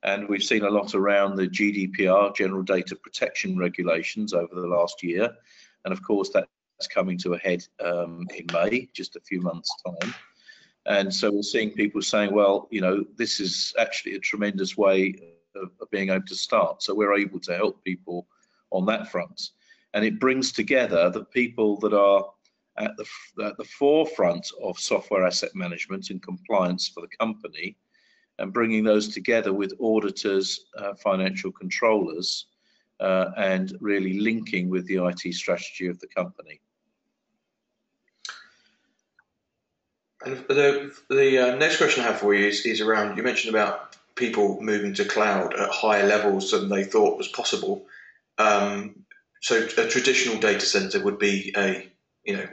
and 0.05 0.29
we've 0.29 0.43
seen 0.43 0.65
a 0.65 0.71
lot 0.71 0.95
around 0.95 1.37
the 1.37 1.47
GDPR, 1.47 2.35
General 2.35 2.63
Data 2.63 2.97
Protection 2.97 3.57
Regulations, 3.57 4.35
over 4.35 4.55
the 4.55 4.67
last 4.67 5.03
year. 5.03 5.31
And 5.85 5.93
of 5.93 6.03
course, 6.03 6.31
that's 6.31 6.49
coming 6.93 7.17
to 7.19 7.35
a 7.35 7.39
head 7.39 7.65
um, 7.85 8.27
in 8.35 8.47
May, 8.53 8.89
just 8.93 9.15
a 9.15 9.21
few 9.21 9.41
months' 9.41 9.73
time. 9.87 10.15
And 10.87 11.15
so 11.15 11.31
we're 11.31 11.43
seeing 11.43 11.71
people 11.71 12.03
saying, 12.03 12.33
well, 12.33 12.67
you 12.73 12.81
know, 12.81 13.05
this 13.17 13.39
is 13.39 13.73
actually 13.79 14.15
a 14.15 14.19
tremendous 14.19 14.77
way 14.77 15.15
of, 15.57 15.71
of 15.81 15.91
being 15.91 16.11
able 16.11 16.27
to 16.27 16.35
start. 16.35 16.83
So 16.83 16.95
we're 16.95 17.17
able 17.17 17.41
to 17.41 17.57
help 17.57 17.83
people 17.85 18.27
on 18.71 18.87
that 18.87 19.11
front. 19.11 19.51
And 19.95 20.05
it 20.05 20.19
brings 20.19 20.53
together 20.53 21.11
the 21.11 21.25
people 21.25 21.79
that 21.81 21.93
are 21.93 22.25
at 22.79 22.97
the, 22.97 23.07
at 23.45 23.57
the 23.59 23.65
forefront 23.65 24.47
of 24.63 24.79
software 24.79 25.27
asset 25.27 25.55
management 25.55 26.11
and 26.11 26.23
compliance 26.23 26.89
for 26.89 27.03
the 27.03 27.17
company 27.19 27.77
and 28.39 28.53
bringing 28.53 28.83
those 28.83 29.09
together 29.09 29.53
with 29.53 29.75
auditors, 29.81 30.67
uh, 30.79 30.95
financial 30.95 31.53
controllers, 31.53 32.47
uh, 33.01 33.31
and 33.37 33.77
really 33.81 34.21
linking 34.21 34.71
with 34.71 34.87
the 34.87 35.05
IT 35.05 35.35
strategy 35.35 35.87
of 35.87 35.99
the 36.01 36.07
company. 36.09 36.61
And 40.25 40.37
the, 40.49 40.93
the 41.11 41.39
uh, 41.39 41.57
next 41.57 41.79
question 41.79 42.05
I 42.05 42.07
have 42.07 42.21
for 42.21 42.33
you 42.33 42.47
is, 42.47 42.65
is 42.65 42.81
around, 42.81 43.17
you 43.17 43.23
mentioned 43.23 43.55
about 43.55 43.97
people 44.15 44.61
moving 44.61 44.95
to 44.95 45.05
cloud 45.05 45.55
at 45.55 45.71
higher 45.71 46.07
levels 46.07 46.51
than 46.51 46.69
they 46.69 46.85
thought 46.85 47.19
was 47.19 47.29
possible. 47.29 47.87
Um, 48.39 49.05
so 49.41 49.63
a 49.63 49.89
traditional 49.89 50.39
data 50.39 50.67
center 50.67 51.03
would 51.03 51.19
be 51.19 51.53
a, 51.57 51.91
you 52.25 52.37
know, 52.37 52.49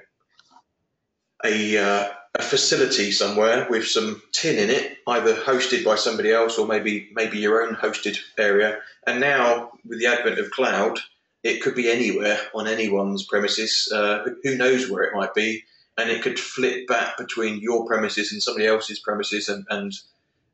a, 1.46 1.78
uh, 1.78 2.10
a 2.36 2.42
facility 2.42 3.12
somewhere 3.12 3.68
with 3.70 3.88
some 3.88 4.22
tin 4.32 4.58
in 4.58 4.70
it, 4.70 4.98
either 5.08 5.34
hosted 5.34 5.84
by 5.84 5.96
somebody 5.96 6.32
else 6.32 6.58
or 6.58 6.68
maybe 6.68 7.10
maybe 7.14 7.40
your 7.40 7.64
own 7.64 7.76
hosted 7.76 8.18
area. 8.38 8.80
And 9.08 9.20
now, 9.20 9.72
with 9.86 10.00
the 10.00 10.08
advent 10.08 10.40
of 10.40 10.52
cloud, 10.52 11.00
it 11.44 11.62
could 11.62 11.76
be 11.76 11.90
anywhere 11.90 12.40
on 12.54 12.68
anyone's 12.68 13.26
premises. 13.26 13.92
Uh, 13.92 14.26
who 14.44 14.56
knows 14.56 14.90
where 14.90 15.04
it 15.04 15.16
might 15.16 15.34
be, 15.34 15.64
and 15.98 16.10
it 16.10 16.22
could 16.22 16.40
flip 16.40 16.88
back 16.88 17.18
between 17.18 17.62
your 17.62 17.86
premises 17.88 18.32
and 18.32 18.44
somebody 18.44 18.68
else's 18.68 19.00
premises, 19.00 19.50
and 19.50 19.66
and 19.70 19.94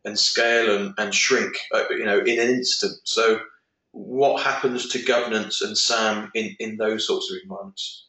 and 0.06 0.18
scale 0.18 0.78
and, 0.78 0.94
and 0.98 1.14
shrink, 1.14 1.58
uh, 1.74 1.84
you 1.90 2.06
know, 2.06 2.20
in 2.20 2.40
an 2.40 2.50
instant. 2.50 2.96
So, 3.04 3.42
what 3.92 4.44
happens 4.44 4.90
to 4.90 5.02
governance 5.02 5.62
and 5.62 5.78
SAM 5.78 6.32
in 6.34 6.56
in 6.60 6.78
those 6.78 7.08
sorts 7.08 7.32
of 7.32 7.38
environments? 7.44 8.08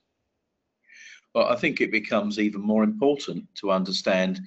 Well, 1.35 1.49
I 1.49 1.57
think 1.57 1.81
it 1.81 1.91
becomes 1.91 2.39
even 2.39 2.63
more 2.63 2.83
important 2.83 3.45
to 3.57 3.71
understand 3.71 4.41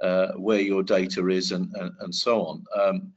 uh, 0.00 0.28
where 0.36 0.60
your 0.60 0.82
data 0.82 1.26
is 1.28 1.52
and, 1.52 1.72
and, 1.74 1.92
and 2.00 2.14
so 2.14 2.42
on. 2.42 2.64
Um, 2.78 3.12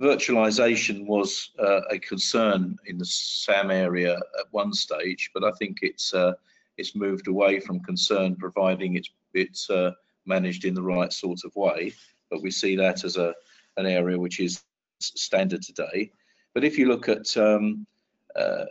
virtualization 0.00 1.06
was 1.06 1.50
uh, 1.58 1.82
a 1.90 1.98
concern 1.98 2.76
in 2.86 2.96
the 2.96 3.04
SAM 3.04 3.70
area 3.70 4.14
at 4.16 4.46
one 4.50 4.72
stage, 4.72 5.30
but 5.34 5.44
I 5.44 5.52
think 5.52 5.78
it's 5.82 6.14
uh, 6.14 6.32
it's 6.78 6.96
moved 6.96 7.28
away 7.28 7.60
from 7.60 7.80
concern, 7.80 8.36
providing 8.36 8.96
it's 8.96 9.10
it's 9.34 9.68
uh, 9.68 9.90
managed 10.26 10.64
in 10.64 10.74
the 10.74 10.82
right 10.82 11.12
sort 11.12 11.40
of 11.44 11.54
way. 11.54 11.92
But 12.32 12.42
we 12.42 12.50
see 12.50 12.74
that 12.76 13.04
as 13.04 13.18
a 13.18 13.34
an 13.76 13.86
area 13.86 14.18
which 14.18 14.40
is 14.40 14.64
standard 15.00 15.62
today. 15.62 16.10
But 16.54 16.64
if 16.64 16.78
you 16.78 16.86
look 16.86 17.08
at 17.08 17.36
um, 17.36 17.86
uh, 18.34 18.64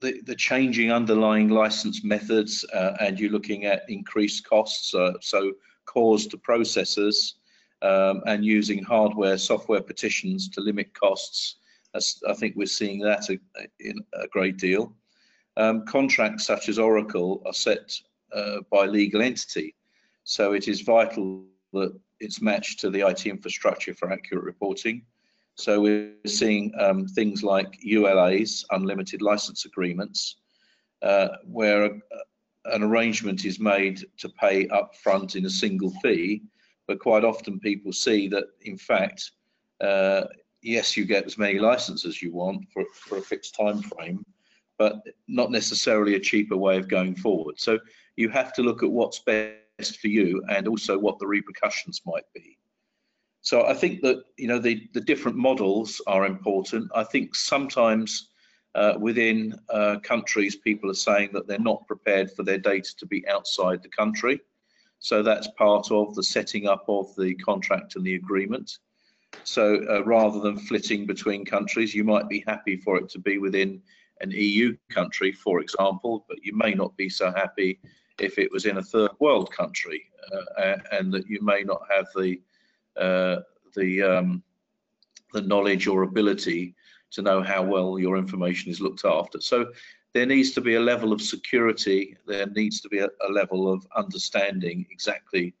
the, 0.00 0.20
the 0.22 0.34
changing 0.34 0.90
underlying 0.90 1.48
license 1.48 2.02
methods 2.02 2.64
uh, 2.74 2.96
and 3.00 3.18
you're 3.18 3.30
looking 3.30 3.64
at 3.66 3.88
increased 3.88 4.48
costs, 4.48 4.94
uh, 4.94 5.12
so 5.20 5.52
cores 5.84 6.26
to 6.28 6.38
processors 6.38 7.34
um, 7.82 8.22
and 8.26 8.44
using 8.44 8.82
hardware 8.82 9.38
software 9.38 9.80
partitions 9.80 10.48
to 10.50 10.60
limit 10.60 10.92
costs. 10.94 11.56
I 12.28 12.34
think 12.34 12.56
we're 12.56 12.66
seeing 12.66 13.00
that 13.00 13.30
a, 13.30 13.38
a 14.12 14.28
great 14.28 14.58
deal. 14.58 14.92
Um, 15.56 15.86
contracts 15.86 16.44
such 16.44 16.68
as 16.68 16.78
Oracle 16.78 17.42
are 17.46 17.54
set 17.54 17.98
uh, 18.34 18.58
by 18.70 18.84
legal 18.84 19.22
entity, 19.22 19.74
so 20.24 20.52
it 20.52 20.68
is 20.68 20.82
vital 20.82 21.44
that 21.72 21.98
it's 22.20 22.40
matched 22.40 22.80
to 22.80 22.90
the 22.90 23.06
IT 23.06 23.26
infrastructure 23.26 23.94
for 23.94 24.12
accurate 24.12 24.44
reporting. 24.44 25.02
So 25.56 25.80
we're 25.80 26.12
seeing 26.26 26.72
um, 26.78 27.06
things 27.06 27.42
like 27.42 27.80
ULAs, 27.82 28.64
unlimited 28.70 29.22
license 29.22 29.64
agreements, 29.64 30.36
uh, 31.02 31.28
where 31.44 31.84
a, 31.84 31.90
an 32.66 32.82
arrangement 32.82 33.44
is 33.44 33.58
made 33.58 34.04
to 34.18 34.28
pay 34.28 34.66
upfront 34.66 35.36
in 35.36 35.46
a 35.46 35.50
single 35.50 35.90
fee, 36.02 36.42
but 36.86 37.00
quite 37.00 37.24
often 37.24 37.58
people 37.58 37.92
see 37.92 38.28
that, 38.28 38.44
in 38.62 38.76
fact, 38.76 39.32
uh, 39.80 40.24
yes, 40.62 40.96
you 40.96 41.04
get 41.04 41.24
as 41.24 41.38
many 41.38 41.58
licenses 41.58 42.04
as 42.16 42.22
you 42.22 42.32
want 42.32 42.66
for, 42.72 42.84
for 42.94 43.18
a 43.18 43.22
fixed 43.22 43.54
time 43.54 43.82
frame, 43.82 44.24
but 44.78 45.00
not 45.28 45.50
necessarily 45.50 46.16
a 46.16 46.20
cheaper 46.20 46.56
way 46.56 46.76
of 46.76 46.88
going 46.88 47.14
forward. 47.14 47.58
So 47.58 47.78
you 48.16 48.28
have 48.30 48.52
to 48.54 48.62
look 48.62 48.82
at 48.82 48.90
what's 48.90 49.20
best 49.20 49.54
for 49.84 50.08
you 50.08 50.42
and 50.48 50.66
also 50.66 50.98
what 50.98 51.18
the 51.18 51.26
repercussions 51.26 52.00
might 52.06 52.24
be. 52.34 52.58
So 53.42 53.66
I 53.66 53.74
think 53.74 54.00
that 54.02 54.24
you 54.36 54.48
know 54.48 54.58
the 54.58 54.88
the 54.92 55.00
different 55.00 55.36
models 55.36 56.00
are 56.06 56.26
important. 56.26 56.90
I 56.94 57.04
think 57.04 57.34
sometimes 57.34 58.28
uh, 58.74 58.94
within 58.98 59.54
uh, 59.70 59.96
countries, 60.02 60.56
people 60.56 60.90
are 60.90 60.94
saying 60.94 61.30
that 61.32 61.46
they're 61.46 61.58
not 61.58 61.86
prepared 61.86 62.30
for 62.32 62.42
their 62.42 62.58
data 62.58 62.90
to 62.98 63.06
be 63.06 63.26
outside 63.28 63.82
the 63.82 63.88
country. 63.88 64.40
So 64.98 65.22
that's 65.22 65.48
part 65.58 65.90
of 65.92 66.14
the 66.14 66.22
setting 66.22 66.66
up 66.66 66.84
of 66.88 67.14
the 67.16 67.34
contract 67.34 67.96
and 67.96 68.04
the 68.04 68.16
agreement. 68.16 68.78
So 69.44 69.84
uh, 69.88 70.02
rather 70.04 70.40
than 70.40 70.58
flitting 70.58 71.06
between 71.06 71.44
countries, 71.44 71.94
you 71.94 72.02
might 72.02 72.28
be 72.28 72.42
happy 72.46 72.76
for 72.76 72.96
it 72.96 73.08
to 73.10 73.18
be 73.18 73.38
within 73.38 73.82
an 74.22 74.30
EU 74.30 74.74
country, 74.90 75.32
for 75.32 75.60
example, 75.60 76.24
but 76.28 76.38
you 76.42 76.56
may 76.56 76.72
not 76.72 76.96
be 76.96 77.08
so 77.08 77.30
happy 77.30 77.78
if 78.18 78.38
it 78.38 78.50
was 78.50 78.64
in 78.64 78.78
a 78.78 78.82
third 78.82 79.10
world 79.20 79.50
country 79.52 80.04
uh, 80.58 80.76
and 80.92 81.12
that 81.12 81.28
you 81.28 81.40
may 81.42 81.62
not 81.62 81.82
have 81.90 82.06
the 82.14 82.40
uh, 82.96 83.40
the 83.74 84.02
um, 84.02 84.42
the 85.32 85.42
knowledge 85.42 85.86
or 85.86 86.02
ability 86.02 86.74
to 87.10 87.22
know 87.22 87.42
how 87.42 87.62
well 87.62 87.98
your 87.98 88.16
information 88.16 88.70
is 88.70 88.80
looked 88.80 89.04
after. 89.04 89.40
So 89.40 89.70
there 90.14 90.26
needs 90.26 90.52
to 90.52 90.60
be 90.60 90.74
a 90.76 90.80
level 90.80 91.12
of 91.12 91.20
security. 91.20 92.16
There 92.26 92.46
needs 92.46 92.80
to 92.80 92.88
be 92.88 92.98
a, 93.00 93.08
a 93.26 93.30
level 93.30 93.70
of 93.70 93.86
understanding 93.94 94.86
exactly 94.90 95.54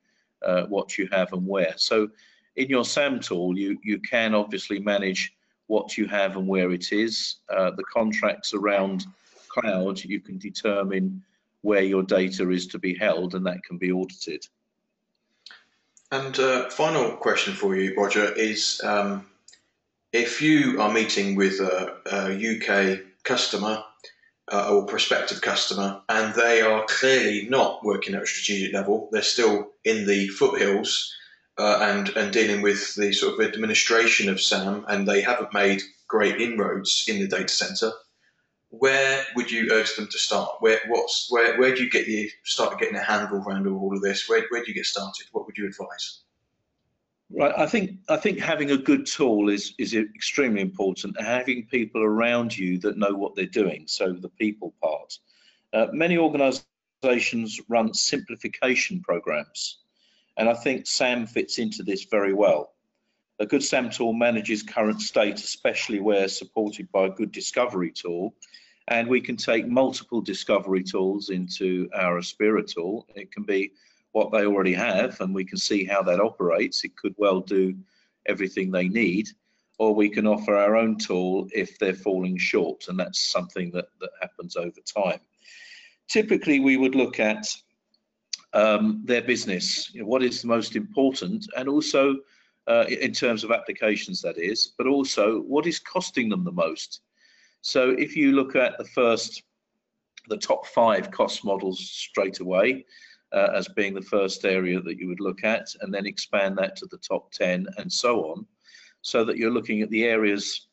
uh, 0.44 0.62
what 0.64 0.96
you 0.96 1.08
have 1.12 1.32
and 1.32 1.46
where. 1.46 1.74
So 1.76 2.08
in 2.56 2.68
your 2.68 2.84
SAM 2.84 3.20
tool, 3.20 3.58
you, 3.58 3.78
you 3.84 3.98
can 4.00 4.34
obviously 4.34 4.80
manage 4.80 5.34
what 5.66 5.98
you 5.98 6.06
have 6.06 6.36
and 6.36 6.48
where 6.48 6.72
it 6.72 6.92
is. 6.92 7.36
Uh, 7.54 7.72
the 7.72 7.84
contracts 7.84 8.54
around 8.54 9.06
cloud, 9.48 10.02
you 10.02 10.20
can 10.20 10.38
determine 10.38 11.22
where 11.66 11.82
your 11.82 12.04
data 12.04 12.48
is 12.50 12.68
to 12.68 12.78
be 12.78 12.94
held 12.94 13.34
and 13.34 13.44
that 13.44 13.64
can 13.64 13.76
be 13.76 13.90
audited. 13.90 14.46
And 16.12 16.38
uh, 16.38 16.70
final 16.70 17.16
question 17.16 17.54
for 17.54 17.74
you, 17.74 17.92
Roger, 17.96 18.32
is 18.32 18.80
um, 18.84 19.26
if 20.12 20.40
you 20.40 20.80
are 20.80 20.92
meeting 20.92 21.34
with 21.34 21.58
a, 21.58 21.96
a 22.06 22.30
UK 22.52 23.00
customer 23.24 23.82
uh, 24.52 24.72
or 24.72 24.86
prospective 24.86 25.40
customer 25.40 26.00
and 26.08 26.32
they 26.34 26.62
are 26.62 26.84
clearly 26.84 27.48
not 27.48 27.84
working 27.84 28.14
at 28.14 28.22
a 28.22 28.26
strategic 28.26 28.72
level, 28.72 29.08
they're 29.10 29.22
still 29.22 29.72
in 29.84 30.06
the 30.06 30.28
foothills 30.28 31.12
uh, 31.58 31.78
and, 31.82 32.10
and 32.10 32.32
dealing 32.32 32.62
with 32.62 32.94
the 32.94 33.12
sort 33.12 33.34
of 33.34 33.44
administration 33.44 34.28
of 34.28 34.40
SAM 34.40 34.84
and 34.86 35.08
they 35.08 35.20
haven't 35.20 35.52
made 35.52 35.82
great 36.06 36.40
inroads 36.40 37.06
in 37.08 37.18
the 37.18 37.26
data 37.26 37.48
center, 37.48 37.90
where 38.78 39.24
would 39.34 39.50
you 39.50 39.68
urge 39.72 39.94
them 39.96 40.08
to 40.08 40.18
start? 40.18 40.50
Where 40.60 40.80
what's 40.88 41.26
where 41.30 41.58
where 41.58 41.74
do 41.74 41.82
you 41.82 41.90
get 41.90 42.06
you 42.06 42.30
start 42.44 42.78
getting 42.78 42.96
a 42.96 43.02
handle 43.02 43.38
around 43.38 43.66
all 43.66 43.94
of 43.94 44.02
this? 44.02 44.28
Where 44.28 44.44
where 44.50 44.62
do 44.62 44.68
you 44.68 44.74
get 44.74 44.86
started? 44.86 45.26
What 45.32 45.46
would 45.46 45.56
you 45.56 45.66
advise? 45.66 46.22
Right, 47.30 47.52
I 47.56 47.66
think 47.66 47.98
I 48.08 48.16
think 48.16 48.38
having 48.38 48.70
a 48.70 48.76
good 48.76 49.06
tool 49.06 49.48
is 49.48 49.74
is 49.78 49.94
extremely 49.94 50.60
important. 50.60 51.20
Having 51.20 51.66
people 51.66 52.02
around 52.02 52.56
you 52.56 52.78
that 52.78 52.98
know 52.98 53.14
what 53.14 53.34
they're 53.34 53.46
doing, 53.46 53.84
so 53.86 54.12
the 54.12 54.28
people 54.28 54.74
part. 54.80 55.18
Uh, 55.72 55.88
many 55.92 56.16
organisations 56.16 57.60
run 57.68 57.92
simplification 57.92 59.00
programs, 59.02 59.78
and 60.36 60.48
I 60.48 60.54
think 60.54 60.86
SAM 60.86 61.26
fits 61.26 61.58
into 61.58 61.82
this 61.82 62.04
very 62.04 62.32
well. 62.32 62.74
A 63.38 63.46
good 63.46 63.62
SAM 63.62 63.90
tool 63.90 64.12
manages 64.12 64.62
current 64.62 65.02
state, 65.02 65.34
especially 65.34 66.00
where 66.00 66.28
supported 66.28 66.90
by 66.92 67.06
a 67.06 67.10
good 67.10 67.32
discovery 67.32 67.90
tool. 67.90 68.34
And 68.88 69.08
we 69.08 69.20
can 69.20 69.36
take 69.36 69.66
multiple 69.66 70.20
discovery 70.20 70.82
tools 70.82 71.30
into 71.30 71.88
our 71.94 72.18
Aspera 72.18 72.62
tool. 72.62 73.06
It 73.14 73.32
can 73.32 73.42
be 73.42 73.72
what 74.12 74.30
they 74.32 74.46
already 74.46 74.72
have, 74.72 75.20
and 75.20 75.34
we 75.34 75.44
can 75.44 75.58
see 75.58 75.84
how 75.84 76.02
that 76.02 76.20
operates. 76.20 76.84
It 76.84 76.96
could 76.96 77.14
well 77.18 77.40
do 77.40 77.76
everything 78.26 78.70
they 78.70 78.88
need, 78.88 79.28
or 79.78 79.94
we 79.94 80.08
can 80.08 80.26
offer 80.26 80.56
our 80.56 80.76
own 80.76 80.96
tool 80.96 81.48
if 81.52 81.78
they're 81.78 81.94
falling 81.94 82.38
short, 82.38 82.88
and 82.88 82.98
that's 82.98 83.30
something 83.30 83.70
that, 83.72 83.88
that 84.00 84.10
happens 84.20 84.56
over 84.56 84.80
time. 84.80 85.20
Typically, 86.08 86.60
we 86.60 86.76
would 86.76 86.94
look 86.94 87.20
at 87.20 87.46
um, 88.52 89.02
their 89.04 89.22
business, 89.22 89.92
you 89.92 90.00
know, 90.00 90.06
what 90.06 90.22
is 90.22 90.40
the 90.40 90.48
most 90.48 90.76
important, 90.76 91.46
and 91.56 91.68
also 91.68 92.16
uh, 92.68 92.84
in 92.88 93.12
terms 93.12 93.44
of 93.44 93.50
applications, 93.50 94.22
that 94.22 94.38
is, 94.38 94.72
but 94.78 94.86
also 94.86 95.40
what 95.40 95.66
is 95.66 95.78
costing 95.78 96.28
them 96.28 96.44
the 96.44 96.52
most. 96.52 97.02
So 97.66 97.90
if 97.90 98.14
you 98.14 98.30
look 98.30 98.54
at 98.54 98.78
the 98.78 98.84
first, 98.84 99.42
the 100.28 100.36
top 100.36 100.68
five 100.68 101.10
cost 101.10 101.44
models 101.44 101.80
straight 101.80 102.38
away 102.38 102.86
uh, 103.32 103.48
as 103.56 103.66
being 103.66 103.92
the 103.92 104.02
first 104.02 104.44
area 104.44 104.80
that 104.80 104.98
you 104.98 105.08
would 105.08 105.18
look 105.18 105.42
at, 105.42 105.74
and 105.80 105.92
then 105.92 106.06
expand 106.06 106.56
that 106.58 106.76
to 106.76 106.86
the 106.86 106.98
top 106.98 107.32
10 107.32 107.66
and 107.76 107.92
so 107.92 108.30
on, 108.30 108.46
so 109.02 109.24
that 109.24 109.36
you're 109.36 109.50
looking 109.50 109.82
at 109.82 109.90
the 109.90 110.04
areas 110.04 110.68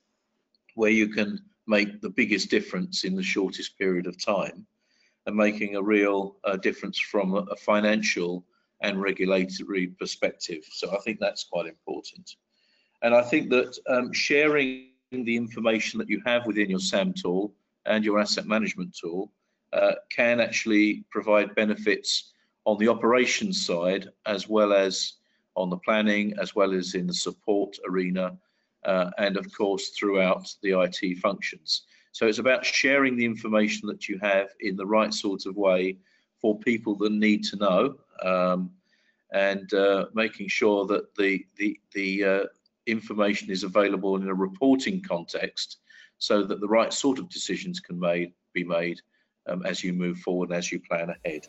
where 0.75 0.91
you 0.91 1.08
can 1.08 1.39
make 1.65 1.99
the 1.99 2.12
biggest 2.12 2.51
difference 2.51 3.06
in 3.06 3.15
the 3.15 3.23
shortest 3.23 3.75
period 3.79 4.06
of 4.06 4.23
time 4.23 4.63
and 5.25 5.36
making 5.36 5.75
a 5.75 5.82
real 5.82 6.36
uh, 6.43 6.58
difference 6.58 6.99
from 6.99 7.34
a, 7.34 7.56
financial 7.56 8.45
and 8.82 9.01
regulatory 9.01 9.88
perspective. 9.88 10.63
So 10.69 10.95
I 10.95 10.99
think 10.99 11.19
that's 11.19 11.45
quite 11.45 11.65
important. 11.65 12.36
And 13.01 13.15
I 13.15 13.23
think 13.23 13.49
that 13.49 13.79
um, 13.88 14.13
sharing 14.13 14.92
the 15.21 15.38
information 15.38 15.99
that 15.99 16.10
you 16.10 16.21
have 16.26 16.47
within 16.47 16.69
your 16.71 16.80
SAM 16.80 17.13
tool 17.13 17.54
and 17.86 18.04
your 18.04 18.19
asset 18.19 18.47
management 18.47 18.95
tool 18.99 19.32
uh, 19.73 19.93
can 20.10 20.39
actually 20.39 21.04
provide 21.12 21.54
benefits 21.54 22.32
on 22.65 22.78
the 22.80 22.88
operations 22.88 23.63
side 23.63 24.10
as 24.26 24.49
well 24.49 24.73
as 24.73 25.13
on 25.56 25.69
the 25.69 25.78
planning 25.78 26.34
as 26.41 26.56
well 26.56 26.73
as 26.73 26.95
in 26.95 27.06
the 27.06 27.13
support 27.13 27.78
arena 27.88 28.36
uh, 28.86 29.12
and 29.17 29.38
of 29.38 29.45
course 29.56 29.89
throughout 29.89 30.47
the 30.63 30.71
IT 30.71 31.17
functions. 31.19 31.84
So 32.12 32.28
it's 32.28 32.39
about 32.39 32.65
sharing 32.65 33.15
the 33.15 33.26
information 33.26 33.88
that 33.88 34.08
you 34.08 34.19
have 34.19 34.49
in 34.62 34.76
the 34.76 34.86
right 34.86 35.13
sort 35.13 35.45
of 35.45 35.56
way 35.56 35.97
for 36.39 36.58
people 36.60 36.95
that 36.97 37.12
need 37.12 37.43
to 37.45 37.56
know 37.58 37.95
um, 38.23 38.71
and 39.32 39.73
uh, 39.73 40.06
making 40.13 40.47
sure 40.47 40.86
that 40.88 41.13
the, 41.15 41.45
the, 41.58 41.80
the 41.93 42.23
uh, 42.23 42.43
information 42.88 43.50
is 43.50 43.63
available 43.63 44.15
in 44.15 44.28
a 44.28 44.34
reporting 44.34 45.02
context 45.02 45.78
so 46.17 46.43
that 46.43 46.60
the 46.60 46.67
right 46.67 46.93
sort 46.93 47.19
of 47.19 47.30
decisions 47.30 47.80
can 47.80 48.00
made, 48.00 48.34
be 48.54 48.63
made 48.63 49.00
um, 49.48 49.65
as 49.65 49.84
you 49.84 49.93
move 49.93 50.17
forward 50.19 50.50
and 50.50 50.58
as 50.58 50.72
you 50.72 50.80
plan 50.80 51.13
ahead. 51.26 51.48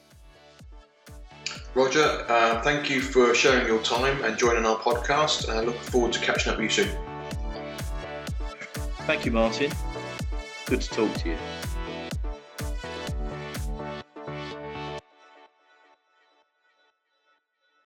Roger, 1.75 2.25
uh, 2.29 2.63
thank 2.63 2.89
you 2.89 3.01
for 3.01 3.35
sharing 3.35 3.67
your 3.67 3.83
time 3.83 4.23
and 4.25 4.39
joining 4.39 4.65
our 4.65 4.77
podcast. 4.77 5.49
I 5.49 5.61
look 5.61 5.77
forward 5.77 6.13
to 6.13 6.21
catching 6.21 6.53
up 6.53 6.59
with 6.59 6.77
you 6.77 6.85
soon. 6.85 6.97
Thank 9.07 9.25
you, 9.27 9.33
Martin. 9.33 9.73
Good 10.67 10.81
to 10.81 10.89
talk 10.89 11.15
to 11.15 11.31
you. 11.31 11.37